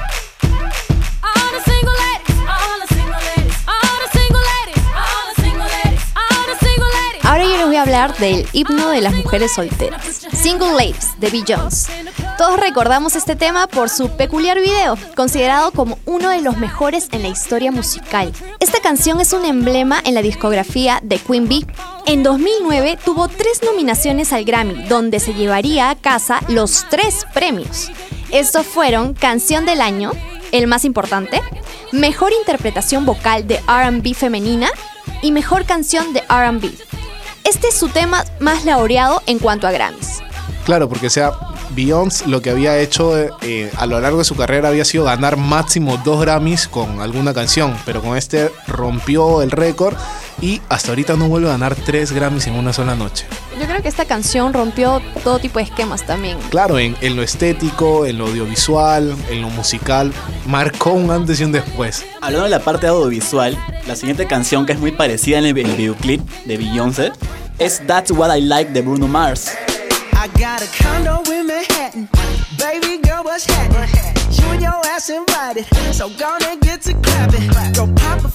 Del 7.93 8.47
himno 8.53 8.89
de 8.89 9.01
las 9.01 9.13
mujeres 9.13 9.51
solteras, 9.53 10.03
Single 10.34 10.71
Ladies 10.71 11.10
de 11.19 11.29
B. 11.29 11.43
Jones. 11.47 11.88
Todos 12.39 12.60
recordamos 12.60 13.15
este 13.15 13.36
tema 13.36 13.67
por 13.67 13.88
su 13.88 14.10
peculiar 14.17 14.60
video, 14.60 14.97
considerado 15.15 15.71
como 15.71 15.99
uno 16.06 16.29
de 16.29 16.41
los 16.41 16.58
mejores 16.58 17.08
en 17.12 17.21
la 17.21 17.27
historia 17.27 17.71
musical. 17.71 18.34
Esta 18.60 18.79
canción 18.79 19.21
es 19.21 19.32
un 19.32 19.45
emblema 19.45 20.01
en 20.06 20.15
la 20.15 20.23
discografía 20.23 21.01
de 21.03 21.19
Queen 21.19 21.47
Bee. 21.47 21.67
En 22.08 22.23
2009 22.23 22.97
tuvo 23.06 23.27
tres 23.27 23.62
nominaciones 23.63 24.34
al 24.34 24.43
Grammy, 24.43 24.88
donde 24.88 25.19
se 25.19 25.36
llevaría 25.36 25.91
a 25.91 25.95
casa 25.95 26.39
los 26.47 26.88
tres 26.89 27.27
premios. 27.32 27.91
Estos 28.32 28.65
fueron 28.65 29.13
Canción 29.13 29.67
del 29.67 29.82
Año, 29.82 30.13
el 30.51 30.65
más 30.65 30.84
importante, 30.84 31.43
Mejor 31.91 32.32
Interpretación 32.39 33.06
Vocal 33.06 33.45
de 33.45 33.60
RB 33.67 34.15
Femenina 34.15 34.71
y 35.21 35.32
Mejor 35.32 35.65
Canción 35.65 36.12
de 36.12 36.21
RB. 36.21 36.92
Este 37.54 37.68
es 37.68 37.76
su 37.76 37.88
tema 37.88 38.26
más 38.39 38.66
laureado 38.66 39.22
en 39.28 39.38
cuanto 39.38 39.68
a 39.68 39.72
Grammys. 39.72 40.24
Claro, 40.66 40.89
porque 40.89 41.12
sea, 41.12 41.34
Beyoncé 41.76 42.28
lo 42.28 42.42
que 42.42 42.50
había 42.50 42.80
hecho 42.80 43.16
eh, 43.16 43.72
a 43.78 43.86
lo 43.86 44.00
largo 44.00 44.18
de 44.18 44.24
su 44.24 44.36
carrera 44.36 44.70
había 44.70 44.84
sido 44.84 45.04
ganar 45.04 45.38
máximo 45.38 46.02
dos 46.04 46.20
Grammys 46.20 46.68
con 46.68 47.00
alguna 47.00 47.32
canción, 47.32 47.78
pero 47.86 48.02
con 48.02 48.18
este 48.18 48.50
rompió 48.68 49.44
el 49.44 49.52
récord 49.52 49.94
y 50.42 50.62
hasta 50.68 50.89
ahorita 50.89 51.16
no 51.16 51.28
vuelve 51.28 51.50
a 51.50 51.52
ganar 51.52 51.76
tres 51.76 52.12
Grammys 52.12 52.48
en 52.48 52.56
una 52.56 52.74
sola 52.74 52.96
noche. 52.96 53.28
Yo 53.60 53.68
creo 53.68 53.84
que 53.84 53.88
esta 53.88 54.06
canción 54.06 54.52
rompió 54.52 55.00
todo 55.24 55.38
tipo 55.38 55.60
de 55.60 55.66
esquemas 55.66 56.08
también. 56.08 56.39
Claro, 56.50 56.80
en, 56.80 56.98
en 57.02 57.16
lo 57.16 57.22
estético, 57.22 58.08
en 58.08 58.18
lo 58.18 58.26
audiovisual, 58.26 59.16
en 59.30 59.44
lo 59.44 59.50
musical, 59.52 60.12
marcó 60.48 60.94
un 60.94 61.12
antes 61.12 61.39
y 61.39 61.44
un 61.44 61.52
después. 61.52 62.04
Hablando 62.20 62.46
de 62.46 62.50
la 62.50 62.63
parte 62.63 62.88
audiovisual, 62.88 63.56
la 63.86 63.96
siguiente 63.96 64.26
canción 64.26 64.66
que 64.66 64.72
es 64.72 64.80
muy 64.80 64.92
parecida 64.92 65.38
en 65.38 65.46
el, 65.46 65.56
el 65.56 65.76
videoclip 65.76 66.28
de 66.46 66.58
Beyoncé 66.58 67.12
es 67.60 67.82
That's 67.86 68.12
What 68.12 68.36
I 68.36 68.42
Like 68.42 68.72
de 68.72 68.82
Bruno 68.82 69.08
Mars. 69.08 69.52
I 70.13 70.28
got 70.39 70.62
a 70.62 70.68
condo 70.82 71.22
in 71.32 71.48
Manhattan. 71.48 72.10
Baby 72.58 73.02
girl, 73.02 73.24
what's 73.24 73.46
happening? 73.46 73.89
You 74.32 74.46
and 74.52 74.62
your 74.62 74.82
ass 74.86 75.10
invited. 75.10 75.66
So 75.94 76.10
gonna 76.18 76.58
get 76.62 76.82
to 76.84 76.94
clapping. 76.94 77.48
Go 77.74 77.88
pop 77.96 78.24
a 78.24 78.30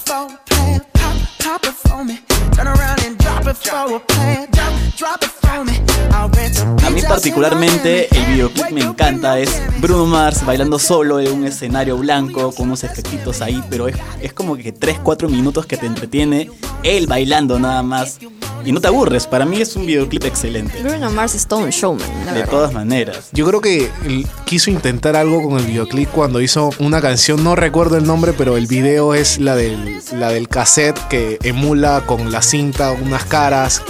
plan. 0.47 0.81
Pop, 0.93 1.17
pop 1.39 1.65
it 1.65 1.73
for 1.73 2.05
me. 2.05 2.19
Turn 2.55 2.67
around 2.69 3.03
and 3.05 3.17
drop 3.19 3.47
it 3.47 3.57
for 3.57 3.97
a 3.97 4.01
plan. 4.01 4.49
Drop, 4.53 4.73
drop 4.97 5.23
it 5.23 5.31
for 5.31 5.65
me. 5.65 5.81
I'll 6.13 6.29
rent 6.29 6.59
a 6.59 6.87
A 6.87 6.91
mí 6.91 7.01
particularmente 7.03 8.09
el 8.15 8.27
videoclip 8.27 8.71
me 8.71 8.83
encanta, 8.83 9.39
es 9.39 9.61
Bruno 9.81 10.07
Mars 10.07 10.45
bailando 10.45 10.79
solo 10.79 11.21
en 11.21 11.33
un 11.33 11.47
escenario 11.47 11.97
blanco 11.97 12.53
con 12.53 12.67
unos 12.67 12.85
efectitos 12.85 13.41
ahí, 13.41 13.63
pero 13.71 13.89
es, 13.89 13.97
es 14.21 14.33
como 14.33 14.57
que 14.57 14.75
3-4 14.75 15.29
minutos 15.29 15.67
que 15.67 15.77
te 15.77 15.87
entretiene 15.87 16.51
él 16.83 17.07
bailando 17.07 17.59
nada 17.59 17.83
más 17.83 18.19
y 18.65 18.73
no 18.73 18.81
te 18.81 18.89
aburres, 18.89 19.27
para 19.27 19.45
mí 19.45 19.61
es 19.61 19.77
un 19.77 19.87
videoclip 19.87 20.25
excelente, 20.25 20.83
Bruno 20.83 21.11
Mars 21.11 21.35
es 21.35 21.47
todo 21.47 21.61
un 21.61 21.71
showman, 21.71 22.09
la 22.27 22.33
de 22.33 22.41
verdad. 22.41 22.51
todas 22.51 22.73
maneras. 22.73 23.29
Yo 23.33 23.47
creo 23.47 23.61
que 23.61 23.91
él 24.05 24.27
quiso 24.45 24.71
intentar 24.71 25.17
algo 25.17 25.43
con 25.43 25.59
el 25.59 25.65
videoclip 25.67 26.09
cuando 26.11 26.41
hizo 26.41 26.71
una 26.79 27.01
canción, 27.01 27.43
no 27.45 27.57
recuerdo 27.57 27.97
el 27.97 28.05
nombre, 28.05 28.33
pero 28.37 28.57
el 28.57 28.67
video 28.67 29.15
es 29.15 29.39
la 29.39 29.57
del, 29.57 30.01
la 30.13 30.31
del 30.31 30.49
cassette 30.49 30.99
que 31.09 31.39
emula 31.43 32.03
con 32.07 32.31
la 32.33 32.43
cinta 32.43 32.93
unas 32.93 33.25
caras. 33.25 33.83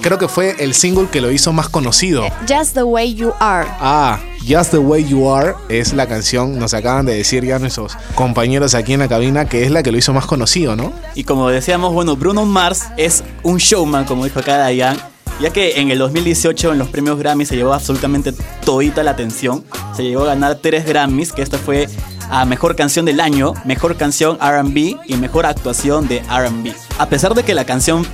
Creo 0.00 0.18
que 0.18 0.28
fue 0.28 0.56
el 0.58 0.74
single 0.74 1.08
que 1.08 1.20
lo 1.20 1.30
hizo 1.30 1.52
más 1.52 1.68
conocido. 1.68 2.24
Just 2.48 2.74
the 2.74 2.82
way 2.82 3.14
you 3.14 3.32
are. 3.38 3.66
Ah, 3.80 4.18
Just 4.48 4.70
the 4.70 4.78
Way 4.78 5.04
You 5.04 5.28
Are 5.30 5.54
es 5.68 5.92
la 5.92 6.06
canción, 6.06 6.58
nos 6.58 6.72
acaban 6.72 7.04
de 7.04 7.14
decir 7.14 7.44
ya 7.44 7.58
nuestros 7.58 7.96
compañeros 8.14 8.74
aquí 8.74 8.94
en 8.94 9.00
la 9.00 9.08
cabina, 9.08 9.46
que 9.46 9.64
es 9.64 9.70
la 9.70 9.82
que 9.82 9.92
lo 9.92 9.98
hizo 9.98 10.14
más 10.14 10.24
conocido, 10.24 10.74
¿no? 10.74 10.90
Y 11.14 11.24
como 11.24 11.50
decíamos, 11.50 11.92
bueno, 11.92 12.16
Bruno 12.16 12.46
Mars 12.46 12.84
es 12.96 13.24
un 13.42 13.58
showman, 13.58 14.06
como 14.06 14.24
dijo 14.24 14.38
acá 14.38 14.56
Dayan, 14.56 14.96
ya 15.40 15.50
que 15.50 15.80
en 15.80 15.90
el 15.90 15.98
2018 15.98 16.72
en 16.72 16.78
los 16.78 16.88
premios 16.88 17.18
Grammy 17.18 17.44
se 17.44 17.56
llevó 17.56 17.74
absolutamente 17.74 18.32
todita 18.64 19.02
la 19.02 19.10
atención. 19.10 19.64
Se 19.94 20.02
llegó 20.02 20.22
a 20.22 20.28
ganar 20.28 20.58
tres 20.62 20.86
Grammys, 20.86 21.32
que 21.32 21.42
esta 21.42 21.58
fue 21.58 21.88
a 22.30 22.44
Mejor 22.44 22.76
Canción 22.76 23.04
del 23.04 23.20
Año, 23.20 23.54
Mejor 23.64 23.96
Canción 23.96 24.38
R&B 24.40 24.96
y 25.06 25.16
Mejor 25.16 25.46
Actuación 25.46 26.08
de 26.08 26.18
R&B. 26.18 26.74
A 26.98 27.08
pesar 27.08 27.34
de 27.34 27.42
que 27.42 27.54
la 27.54 27.64
canción, 27.64 28.06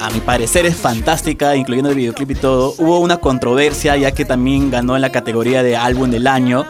a 0.00 0.10
mi 0.10 0.20
parecer, 0.20 0.66
es 0.66 0.76
fantástica, 0.76 1.56
incluyendo 1.56 1.90
el 1.90 1.96
videoclip 1.96 2.30
y 2.30 2.34
todo, 2.34 2.74
hubo 2.78 2.98
una 3.00 3.18
controversia 3.18 3.96
ya 3.96 4.12
que 4.12 4.24
también 4.24 4.70
ganó 4.70 4.96
en 4.96 5.02
la 5.02 5.10
categoría 5.10 5.62
de 5.62 5.76
Álbum 5.76 6.10
del 6.10 6.26
Año. 6.26 6.66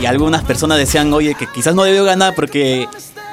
Y 0.00 0.06
algunas 0.06 0.42
personas 0.44 0.78
decían, 0.78 1.12
oye, 1.12 1.34
que 1.34 1.46
quizás 1.46 1.74
no 1.74 1.82
debió 1.82 2.04
ganar 2.04 2.34
porque 2.34 2.88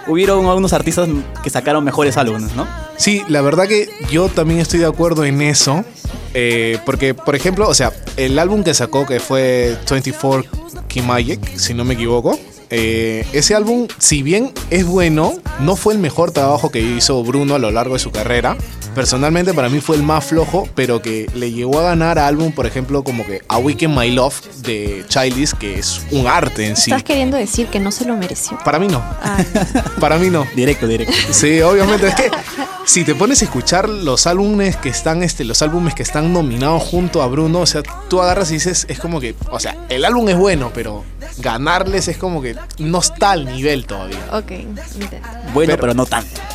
hubieron 0.08 0.46
algunos 0.48 0.74
artistas 0.74 1.08
que 1.44 1.50
sacaron 1.50 1.84
mejores 1.84 2.18
álbumes, 2.18 2.56
¿no? 2.56 2.68
Sí, 2.98 3.24
la 3.28 3.42
verdad 3.42 3.68
que 3.68 3.90
yo 4.10 4.28
también 4.28 4.60
estoy 4.60 4.80
de 4.80 4.86
acuerdo 4.88 5.24
en 5.24 5.42
eso. 5.42 5.86
eh, 6.34 6.78
porque, 6.86 7.14
por 7.14 7.36
ejemplo, 7.36 7.68
o 7.70 7.74
sea, 7.74 7.92
el 8.18 8.38
álbum 8.38 8.64
que 8.64 8.74
sacó, 8.74 9.06
que 9.06 9.20
fue 9.20 9.78
24 9.90 10.50
Key 10.88 11.02
Magic, 11.04 11.40
si 11.58 11.74
no 11.74 11.86
me 11.86 11.94
equivoco, 11.94 12.38
eh, 12.70 13.26
ese 13.34 13.56
álbum, 13.56 13.88
si 13.98 14.24
bien 14.24 14.52
es 14.70 14.86
bueno, 14.86 15.34
no 15.60 15.76
fue 15.76 15.94
el 15.94 16.00
mejor 16.00 16.32
trabajo 16.32 16.72
que 16.72 16.82
hizo 16.82 17.24
Bruno 17.24 17.56
a 17.56 17.60
lo 17.60 17.72
largo 17.72 17.94
de 17.94 18.00
su 18.00 18.12
carrera. 18.12 18.58
Personalmente 18.98 19.54
para 19.54 19.70
mí 19.70 19.80
fue 19.80 19.96
el 19.96 20.02
más 20.02 20.26
flojo, 20.26 20.68
pero 20.74 21.04
que 21.04 21.30
le 21.36 21.52
llegó 21.52 21.78
a 21.78 21.84
ganar 21.84 22.18
a 22.18 22.26
álbum, 22.26 22.52
por 22.52 22.66
ejemplo, 22.66 23.04
como 23.04 23.24
que 23.28 23.44
A 23.48 23.60
Weekend 23.60 23.96
My 23.96 24.10
Love 24.10 24.42
de 24.64 25.06
Childish, 25.08 25.54
que 25.54 25.78
es 25.78 26.02
un 26.10 26.26
arte 26.26 26.66
en 26.66 26.76
sí. 26.76 26.90
Estás 26.90 27.04
queriendo 27.04 27.38
decir 27.38 27.68
que 27.68 27.80
no 27.80 27.92
se 27.92 28.06
lo 28.06 28.18
mereció. 28.18 28.58
Para 28.66 28.80
mí 28.80 28.88
no. 28.88 28.98
Ah, 29.22 29.38
Para 30.00 30.18
mí 30.18 30.32
no. 30.32 30.48
Directo, 30.56 30.88
directo. 30.88 31.14
Sí, 31.30 31.62
obviamente. 31.62 32.08
Es 32.08 32.16
que 32.16 32.32
si 32.88 33.04
te 33.04 33.14
pones 33.14 33.42
a 33.44 33.46
escuchar 33.46 33.88
los 33.88 34.26
álbumes 34.26 34.78
que 34.78 34.90
están, 34.90 35.22
este, 35.22 35.44
los 35.44 35.62
álbumes 35.62 35.94
que 35.94 36.02
están 36.02 36.34
nominados 36.34 36.82
junto 36.82 37.22
a 37.22 37.28
Bruno, 37.28 37.60
o 37.60 37.66
sea, 37.68 37.84
tú 38.08 38.20
agarras 38.20 38.50
y 38.50 38.56
dices, 38.56 38.88
es 38.90 38.98
como 38.98 39.20
que, 39.20 39.36
o 39.52 39.60
sea, 39.60 39.78
el 39.90 40.06
álbum 40.06 40.28
es 40.30 40.38
bueno, 40.38 40.72
pero 40.74 41.04
ganarles 41.38 42.08
es 42.08 42.18
como 42.18 42.42
que 42.42 42.56
no 42.80 43.00
está 43.00 43.32
al 43.32 43.46
nivel 43.46 43.86
todavía. 43.86 44.26
Ok. 44.32 44.54
Bueno, 45.54 45.76
pero, 45.80 45.94
no 45.94 46.06
tanto. 46.06 46.42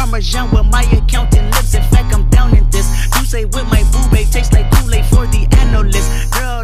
Parmesan 0.00 0.50
with 0.50 0.64
my 0.72 0.82
accountant 0.96 1.44
lips. 1.54 1.74
In 1.74 1.82
fact, 1.90 2.14
I'm 2.14 2.24
down 2.30 2.56
in 2.56 2.64
this. 2.70 2.86
You 3.18 3.26
say 3.26 3.44
with 3.44 3.66
my 3.68 3.82
boo 3.92 4.08
babe 4.10 4.26
tastes 4.32 4.50
like 4.54 4.70
Kool-Aid 4.70 5.04
for 5.04 5.26
the 5.26 5.46
analyst. 5.58 6.08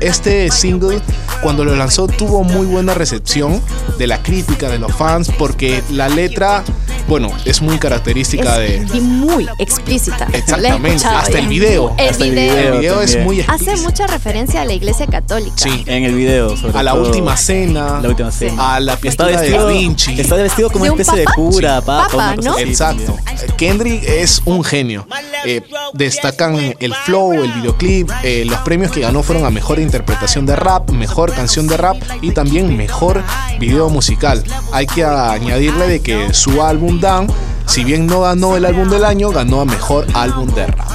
Este 0.00 0.50
single, 0.50 1.02
cuando 1.42 1.62
lo 1.64 1.76
lanzó, 1.76 2.06
tuvo 2.06 2.44
muy 2.44 2.66
buena 2.66 2.94
recepción 2.94 3.60
de 3.98 4.06
la 4.06 4.22
crítica, 4.22 4.70
de 4.70 4.78
los 4.78 4.94
fans, 4.94 5.30
porque 5.38 5.82
la 5.90 6.08
letra, 6.10 6.62
bueno, 7.08 7.30
es 7.46 7.62
muy 7.62 7.78
característica 7.78 8.58
de... 8.58 8.76
Es 8.76 9.02
muy 9.02 9.46
explícita. 9.58 10.28
Exactamente, 10.34 11.06
hasta 11.06 11.30
ya. 11.32 11.38
el 11.38 11.48
video. 11.48 11.94
El 11.96 12.10
Hasta 12.10 12.24
el 12.24 12.30
video. 12.32 12.56
El 12.74 12.78
video. 12.78 13.00
es 13.00 13.18
muy 13.24 13.40
Hace 13.40 13.52
explícito. 13.54 13.82
mucha 13.88 14.06
referencia 14.06 14.60
a 14.60 14.64
la 14.66 14.74
iglesia 14.74 15.06
católica. 15.06 15.56
Sí. 15.56 15.82
En 15.86 16.04
el 16.04 16.14
video, 16.14 16.54
sobre 16.58 16.78
A 16.78 16.82
la 16.82 16.92
todo. 16.92 17.06
última 17.06 17.34
cena, 17.38 17.98
La 18.02 18.08
última 18.10 18.30
cena. 18.30 18.74
a 18.76 18.80
la 18.80 18.92
Está 18.92 19.00
pintura 19.02 19.28
de 19.28 19.36
vestido, 19.38 19.66
Da 19.66 19.72
Vinci. 19.72 20.20
está 20.20 20.34
vestido 20.36 20.70
como 20.70 20.84
¿De 20.84 20.90
una 20.90 20.94
un 20.96 21.00
especie 21.00 21.24
papa? 21.24 21.40
de 21.40 21.42
cura, 21.50 21.76
Sí. 21.80 21.86
papa, 21.86 22.08
Papa, 22.10 22.36
¿no? 22.42 22.58
Exacto. 22.58 23.16
Kendrick 23.56 24.02
es 24.04 24.42
un 24.44 24.62
genio. 24.64 25.06
Eh, 25.44 25.62
destacan 25.94 26.74
el 26.78 26.94
flow, 26.94 27.32
el 27.32 27.52
videoclip. 27.52 28.10
eh, 28.22 28.44
los 28.44 28.58
premios 28.60 28.90
que 28.90 29.00
ganó 29.00 29.22
fueron 29.22 29.44
a 29.44 29.50
mejor 29.50 29.78
interpretación 29.78 30.46
de 30.46 30.56
rap, 30.56 30.90
mejor 30.90 31.32
canción 31.32 31.66
de 31.66 31.76
rap 31.76 31.96
y 32.20 32.32
también 32.32 32.76
mejor 32.76 33.22
video 33.58 33.88
musical. 33.88 34.42
Hay 34.72 34.86
que 34.86 35.04
añadirle 35.04 35.88
de 35.88 36.00
que 36.00 36.34
su 36.34 36.62
álbum 36.62 37.00
Down, 37.00 37.28
si 37.66 37.84
bien 37.84 38.06
no 38.06 38.22
ganó 38.22 38.56
el 38.56 38.64
álbum 38.64 38.88
del 38.88 39.04
año, 39.04 39.30
ganó 39.30 39.60
a 39.60 39.64
mejor 39.64 40.06
álbum 40.14 40.48
de 40.54 40.66
rap. 40.66 40.88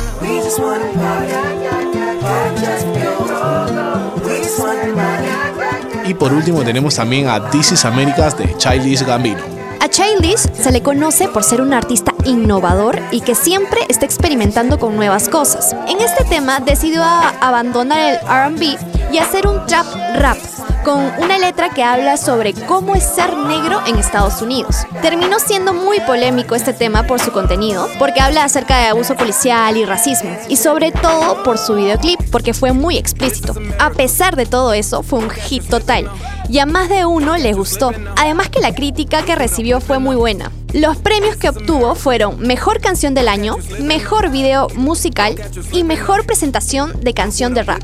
Y 6.06 6.14
por 6.14 6.34
último 6.34 6.64
tenemos 6.64 6.96
también 6.96 7.30
a 7.30 7.50
This 7.50 7.72
is 7.72 7.86
Americas 7.86 8.38
de 8.38 8.56
Childish 8.58 9.06
Gambino. 9.06 9.61
A 9.82 9.90
Childish 9.90 10.42
se 10.54 10.72
le 10.72 10.84
conoce 10.84 11.28
por 11.28 11.44
ser 11.44 11.60
un 11.60 11.74
artista 11.74 12.14
innovador 12.26 13.00
y 13.10 13.22
que 13.22 13.34
siempre 13.34 13.82
está 13.90 14.06
experimentando 14.06 14.78
con 14.78 14.96
nuevas 14.96 15.28
cosas. 15.28 15.76
En 15.88 16.00
este 16.00 16.24
tema 16.24 16.60
decidió 16.60 17.02
abandonar 17.04 18.00
el 18.00 18.20
RB 18.20 18.78
y 19.12 19.18
hacer 19.18 19.48
un 19.48 19.66
trap 19.66 19.88
rap 20.18 20.38
con 20.86 21.00
una 21.20 21.40
letra 21.40 21.70
que 21.70 21.84
habla 21.84 22.18
sobre 22.18 22.54
cómo 22.54 22.96
ser 22.98 23.36
negro 23.36 23.82
en 23.88 23.98
Estados 23.98 24.44
Unidos. 24.44 24.86
Terminó 25.02 25.40
siendo 25.40 25.74
muy 25.74 26.00
polémico 26.02 26.54
este 26.54 26.74
tema 26.74 27.08
por 27.08 27.20
su 27.20 27.32
contenido, 27.32 27.88
porque 27.98 28.22
habla 28.22 28.44
acerca 28.44 28.78
de 28.78 28.88
abuso 28.90 29.16
policial 29.16 29.78
y 29.78 29.86
racismo, 29.86 30.38
y 30.48 30.58
sobre 30.58 30.92
todo 30.92 31.42
por 31.42 31.58
su 31.58 31.74
videoclip, 31.74 32.20
porque 32.32 32.54
fue 32.54 32.72
muy 32.72 32.98
explícito. 32.98 33.56
A 33.80 33.90
pesar 33.90 34.36
de 34.36 34.46
todo 34.46 34.74
eso, 34.74 35.02
fue 35.02 35.20
un 35.20 35.30
hit 35.32 35.68
total 35.68 36.08
y 36.52 36.60
a 36.60 36.66
más 36.66 36.90
de 36.90 37.06
uno 37.06 37.38
le 37.38 37.54
gustó. 37.54 37.92
Además 38.18 38.50
que 38.50 38.60
la 38.60 38.76
crítica 38.76 39.24
que 39.24 39.36
recibió 39.36 39.80
fue 39.80 40.00
muy 40.00 40.18
buena. 40.18 40.52
Los 40.74 40.98
premios 40.98 41.38
que 41.38 41.50
obtuvo 41.50 41.96
fueron 41.96 42.40
Mejor 42.40 42.82
Canción 42.82 43.14
del 43.14 43.30
Año, 43.30 43.56
Mejor 43.80 44.30
Video 44.32 44.68
Musical 44.76 45.36
y 45.72 45.84
Mejor 45.84 46.26
Presentación 46.26 47.02
de 47.02 47.14
Canción 47.14 47.54
de 47.54 47.64
Rap. 47.64 47.82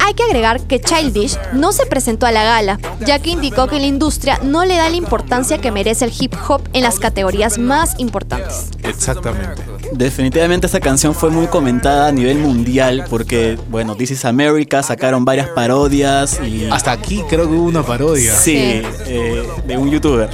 Hay 0.00 0.14
que 0.14 0.22
agregar 0.22 0.60
que 0.62 0.80
Childish 0.80 1.38
no 1.52 1.72
se 1.72 1.86
presentó 1.86 2.26
a 2.26 2.32
la 2.32 2.44
gala, 2.44 2.78
ya 3.00 3.18
que 3.18 3.30
indicó 3.30 3.66
que 3.66 3.78
la 3.78 3.86
industria 3.86 4.38
no 4.42 4.64
le 4.64 4.76
da 4.76 4.88
la 4.88 4.96
importancia 4.96 5.58
que 5.58 5.72
merece 5.72 6.04
el 6.04 6.12
hip 6.18 6.34
hop 6.48 6.62
en 6.72 6.82
las 6.82 6.98
categorías 6.98 7.58
más 7.58 7.98
importantes. 7.98 8.70
Exactamente. 8.82 9.73
Definitivamente 9.96 10.66
esa 10.66 10.80
canción 10.80 11.14
fue 11.14 11.30
muy 11.30 11.46
comentada 11.46 12.08
a 12.08 12.12
nivel 12.12 12.38
mundial 12.38 13.04
porque, 13.08 13.56
bueno, 13.70 13.94
This 13.94 14.10
is 14.12 14.24
America 14.24 14.82
sacaron 14.82 15.24
varias 15.24 15.48
parodias 15.50 16.40
y... 16.44 16.66
Hasta 16.70 16.90
aquí 16.92 17.22
creo 17.28 17.48
que 17.48 17.54
hubo 17.54 17.64
una 17.68 17.82
parodia. 17.84 18.34
Sí, 18.34 18.54
Sí. 18.54 18.82
eh, 19.06 19.42
de 19.66 19.76
un 19.76 19.90
youtuber. 19.90 20.28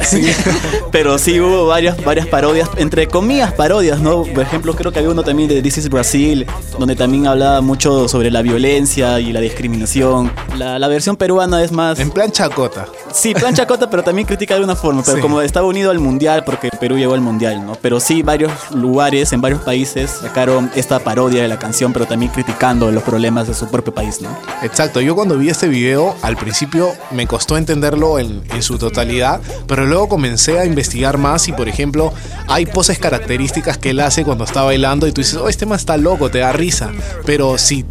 Pero 0.93 1.19
sí 1.19 1.39
hubo 1.41 1.67
varias, 1.67 2.03
varias 2.05 2.27
parodias, 2.27 2.69
entre 2.77 3.07
comillas 3.09 3.53
parodias, 3.53 4.01
¿no? 4.01 4.23
Por 4.25 4.43
ejemplo, 4.43 4.75
creo 4.75 4.93
que 4.93 4.99
había 5.01 5.11
uno 5.11 5.23
también 5.23 5.49
de 5.49 5.61
This 5.63 5.79
is 5.79 5.89
Brasil, 5.89 6.47
donde 6.79 6.97
también 6.97 7.27
hablaba 7.27 7.61
mucho 7.61 8.09
sobre 8.09 8.31
la 8.31 8.43
violencia 8.43 9.21
y 9.21 9.33
la 9.33 9.41
discriminación. 9.41 10.31
La, 10.57 10.79
la 10.79 10.89
versión 10.89 11.17
peruana 11.17 11.63
es 11.63 11.73
más... 11.73 11.99
En 12.01 12.11
plan 12.11 12.31
chacota. 12.31 12.87
Sí, 13.13 13.35
plan 13.35 13.55
chacota, 13.55 13.91
pero 13.91 14.03
también 14.03 14.27
critica 14.27 14.55
de 14.57 14.65
una 14.65 14.77
forma. 14.77 15.03
Pero 15.03 15.17
Sí. 15.17 15.23
como 15.23 15.41
estaba 15.43 15.67
unido 15.67 15.91
al 15.91 15.99
mundial, 15.99 16.45
porque 16.45 16.71
Perú 16.81 16.97
llegó 16.97 17.15
al 17.15 17.21
mundial, 17.21 17.67
¿no? 17.67 17.75
Pero 17.83 17.99
sí, 18.01 18.23
varios 18.23 18.53
lugares, 18.73 19.33
en 19.33 19.41
varios 19.41 19.50
países, 19.59 20.11
sacaron 20.23 20.71
esta 20.75 21.01
parodia 21.01 21.43
de 21.43 21.49
la 21.49 21.59
canción, 21.59 21.93
pero 21.93 22.07
también 22.07 22.31
criticando 22.31 22.91
los 22.93 23.03
problemas 23.03 23.49
de 23.49 23.55
su 23.55 23.69
propio 23.69 23.93
país, 23.93 24.21
¿no? 24.21 24.29
Exacto, 24.63 25.01
yo 25.01 25.15
cuando 25.15 25.37
vi 25.37 25.49
este 25.49 25.69
video 25.69 26.15
al 26.23 26.37
principio 26.37 26.93
me 27.11 27.27
costó 27.27 27.57
entenderlo 27.57 28.19
en, 28.19 28.43
en 28.55 28.63
su 28.63 28.79
totalidad, 28.79 29.41
pero 29.67 29.87
luego 29.87 30.09
comencé 30.09 30.59
a 30.59 30.65
investigar 30.65 31.19
más 31.19 31.49
y 31.49 31.53
por 31.53 31.69
ejemplo 31.69 32.13
hay 32.47 32.67
poses 32.67 32.99
características 32.99 33.79
que 33.79 33.91
él 33.91 34.01
hace 34.01 34.25
cuando 34.25 34.45
está 34.45 34.63
bailando 34.63 35.07
y 35.07 35.13
tú 35.13 35.21
dices, 35.21 35.37
oh, 35.37 35.49
este 35.49 35.67
man 35.67 35.79
está 35.79 35.97
loco, 35.97 36.31
te 36.31 36.39
da 36.39 36.53
risa, 36.53 36.91
pero 37.25 37.59
si 37.59 37.85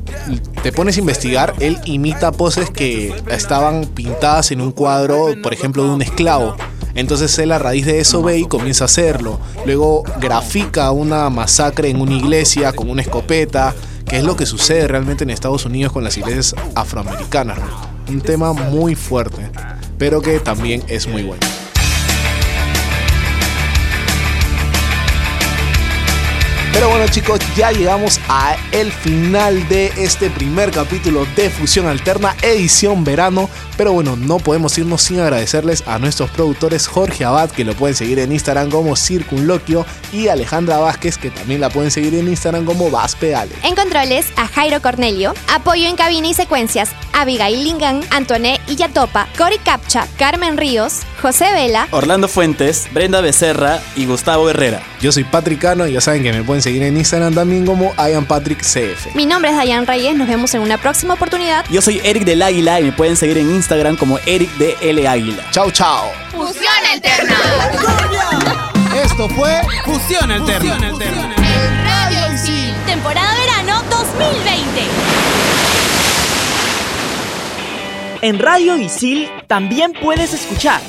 te 0.63 0.72
pones 0.72 0.98
a 0.98 1.00
investigar, 1.00 1.54
él 1.60 1.78
imita 1.86 2.32
poses 2.32 2.69
que 2.69 3.13
estaban 3.30 3.86
pintadas 3.86 4.52
en 4.52 4.62
un 4.62 4.72
cuadro, 4.72 5.28
por 5.41 5.54
ejemplo, 5.54 5.84
de 5.84 5.89
un 5.89 6.02
esclavo. 6.02 6.56
Entonces 7.00 7.40
él 7.40 7.54
a 7.54 7.60
raíz 7.60 7.86
de 7.86 8.00
eso 8.00 8.22
ve 8.22 8.40
y 8.40 8.46
comienza 8.46 8.84
a 8.84 8.86
hacerlo. 8.86 9.40
Luego 9.66 10.04
grafica 10.20 10.92
una 10.92 11.30
masacre 11.30 11.90
en 11.90 12.02
una 12.02 12.14
iglesia 12.14 12.74
con 12.74 12.90
una 12.90 13.02
escopeta, 13.02 13.74
que 14.06 14.18
es 14.18 14.24
lo 14.26 14.36
que 14.36 14.46
sucede 14.46 14.86
realmente 14.86 15.24
en 15.24 15.30
Estados 15.30 15.66
Unidos 15.66 15.94
con 15.94 16.04
las 16.04 16.18
iglesias 16.18 16.54
afroamericanas. 16.76 17.58
Un 18.10 18.20
tema 18.20 18.52
muy 18.52 18.96
fuerte, 18.96 19.50
pero 19.98 20.22
que 20.22 20.42
también 20.42 20.84
es 20.90 21.08
muy 21.08 21.24
bueno. 21.24 21.49
Pero 26.71 26.88
bueno 26.89 27.08
chicos, 27.08 27.39
ya 27.55 27.71
llegamos 27.71 28.19
a 28.29 28.55
el 28.71 28.91
final 28.91 29.67
de 29.69 29.88
este 29.97 30.29
primer 30.29 30.71
capítulo 30.71 31.25
de 31.36 31.49
Fusión 31.49 31.88
Alterna, 31.88 32.36
edición 32.41 33.03
verano. 33.03 33.49
Pero 33.75 33.93
bueno, 33.93 34.15
no 34.15 34.38
podemos 34.38 34.77
irnos 34.77 35.01
sin 35.01 35.19
agradecerles 35.19 35.84
a 35.88 35.97
nuestros 35.99 36.29
productores 36.29 36.88
Jorge 36.88 37.25
Abad, 37.25 37.49
que 37.49 37.65
lo 37.65 37.73
pueden 37.73 37.95
seguir 37.95 38.19
en 38.19 38.32
Instagram 38.32 38.69
como 38.69 38.95
Circunloquio, 38.95 39.86
y 40.13 40.27
Alejandra 40.27 40.77
Vázquez, 40.77 41.17
que 41.17 41.32
también 41.32 41.62
la 41.62 41.69
pueden 41.69 41.91
seguir 41.91 42.13
en 42.15 42.27
Instagram 42.27 42.65
como 42.65 42.91
Vaspeale. 42.91 43.55
En 43.63 43.75
controles, 43.75 44.27
a 44.36 44.47
Jairo 44.47 44.82
Cornelio. 44.82 45.34
Apoyo 45.51 45.88
en 45.88 45.95
cabina 45.95 46.27
y 46.27 46.34
secuencias, 46.34 46.91
Abigail 47.13 47.63
Lingan, 47.63 48.01
Antoné 48.12 48.60
Illatopa, 48.67 49.27
Cory 49.38 49.58
Capcha, 49.60 50.08
Carmen 50.17 50.58
Ríos, 50.58 51.01
José 51.21 51.51
Vela. 51.51 51.88
Orlando 51.91 52.27
Fuentes, 52.27 52.88
Brenda 52.91 53.21
Becerra 53.21 53.79
y 53.95 54.05
Gustavo 54.05 54.49
Herrera. 54.49 54.82
Yo 55.01 55.12
soy 55.12 55.23
Patrick 55.25 55.60
Cano 55.60 55.86
y 55.88 55.93
ya 55.93 56.01
saben 56.01 56.23
que 56.23 56.32
me 56.32 56.43
pueden 56.43 56.62
seguir 56.62 56.84
en 56.84 56.97
Instagram 56.97 57.34
también 57.34 57.65
como 57.65 57.93
IamPatrickCF. 57.97 59.15
Mi 59.15 59.25
nombre 59.25 59.51
es 59.51 59.58
Dayan 59.58 59.86
Reyes, 59.86 60.15
nos 60.15 60.27
vemos 60.27 60.53
en 60.53 60.62
una 60.62 60.77
próxima 60.77 61.15
oportunidad. 61.15 61.65
Yo 61.69 61.82
soy 61.82 62.01
Eric 62.03 62.23
del 62.23 62.41
Águila 62.41 62.79
y 62.79 62.86
me 62.86 62.91
pueden 62.91 63.17
seguir 63.17 63.38
en 63.38 63.49
Instagram 63.51 63.97
como 63.97 64.17
Eric 64.25 64.49
de 64.58 64.77
L 64.82 65.08
Águila. 65.08 65.43
Chao, 65.51 65.71
chao. 65.71 66.10
Fusión 66.32 66.86
alterna. 66.91 67.38
Esto 69.03 69.29
fue 69.29 69.62
Fusión 69.86 70.32
Alterna. 70.32 70.77
Radio 70.79 72.34
Isil. 72.34 72.73
Temporada 72.86 73.36
verano 73.36 73.84
2020. 73.89 74.82
En 78.21 78.39
Radio 78.39 78.77
Isil 78.77 79.29
también 79.47 79.93
puedes 79.93 80.34
escuchar 80.34 80.82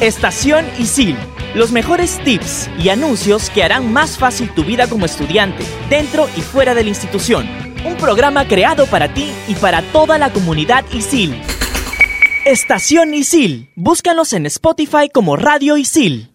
Estación 0.00 0.66
Isil, 0.78 1.16
los 1.54 1.70
mejores 1.70 2.18
tips 2.24 2.68
y 2.82 2.88
anuncios 2.88 3.48
que 3.48 3.62
harán 3.62 3.92
más 3.92 4.18
fácil 4.18 4.52
tu 4.52 4.64
vida 4.64 4.88
como 4.88 5.06
estudiante, 5.06 5.64
dentro 5.88 6.28
y 6.36 6.40
fuera 6.40 6.74
de 6.74 6.82
la 6.82 6.88
institución. 6.88 7.48
Un 7.86 7.96
programa 7.96 8.46
creado 8.48 8.86
para 8.86 9.14
ti 9.14 9.30
y 9.46 9.54
para 9.54 9.82
toda 9.92 10.18
la 10.18 10.32
comunidad 10.32 10.84
Isil. 10.92 11.40
Estación 12.44 13.14
Isil. 13.14 13.70
Búscanos 13.76 14.32
en 14.32 14.46
Spotify 14.46 15.08
como 15.12 15.36
Radio 15.36 15.76
Isil. 15.76 16.33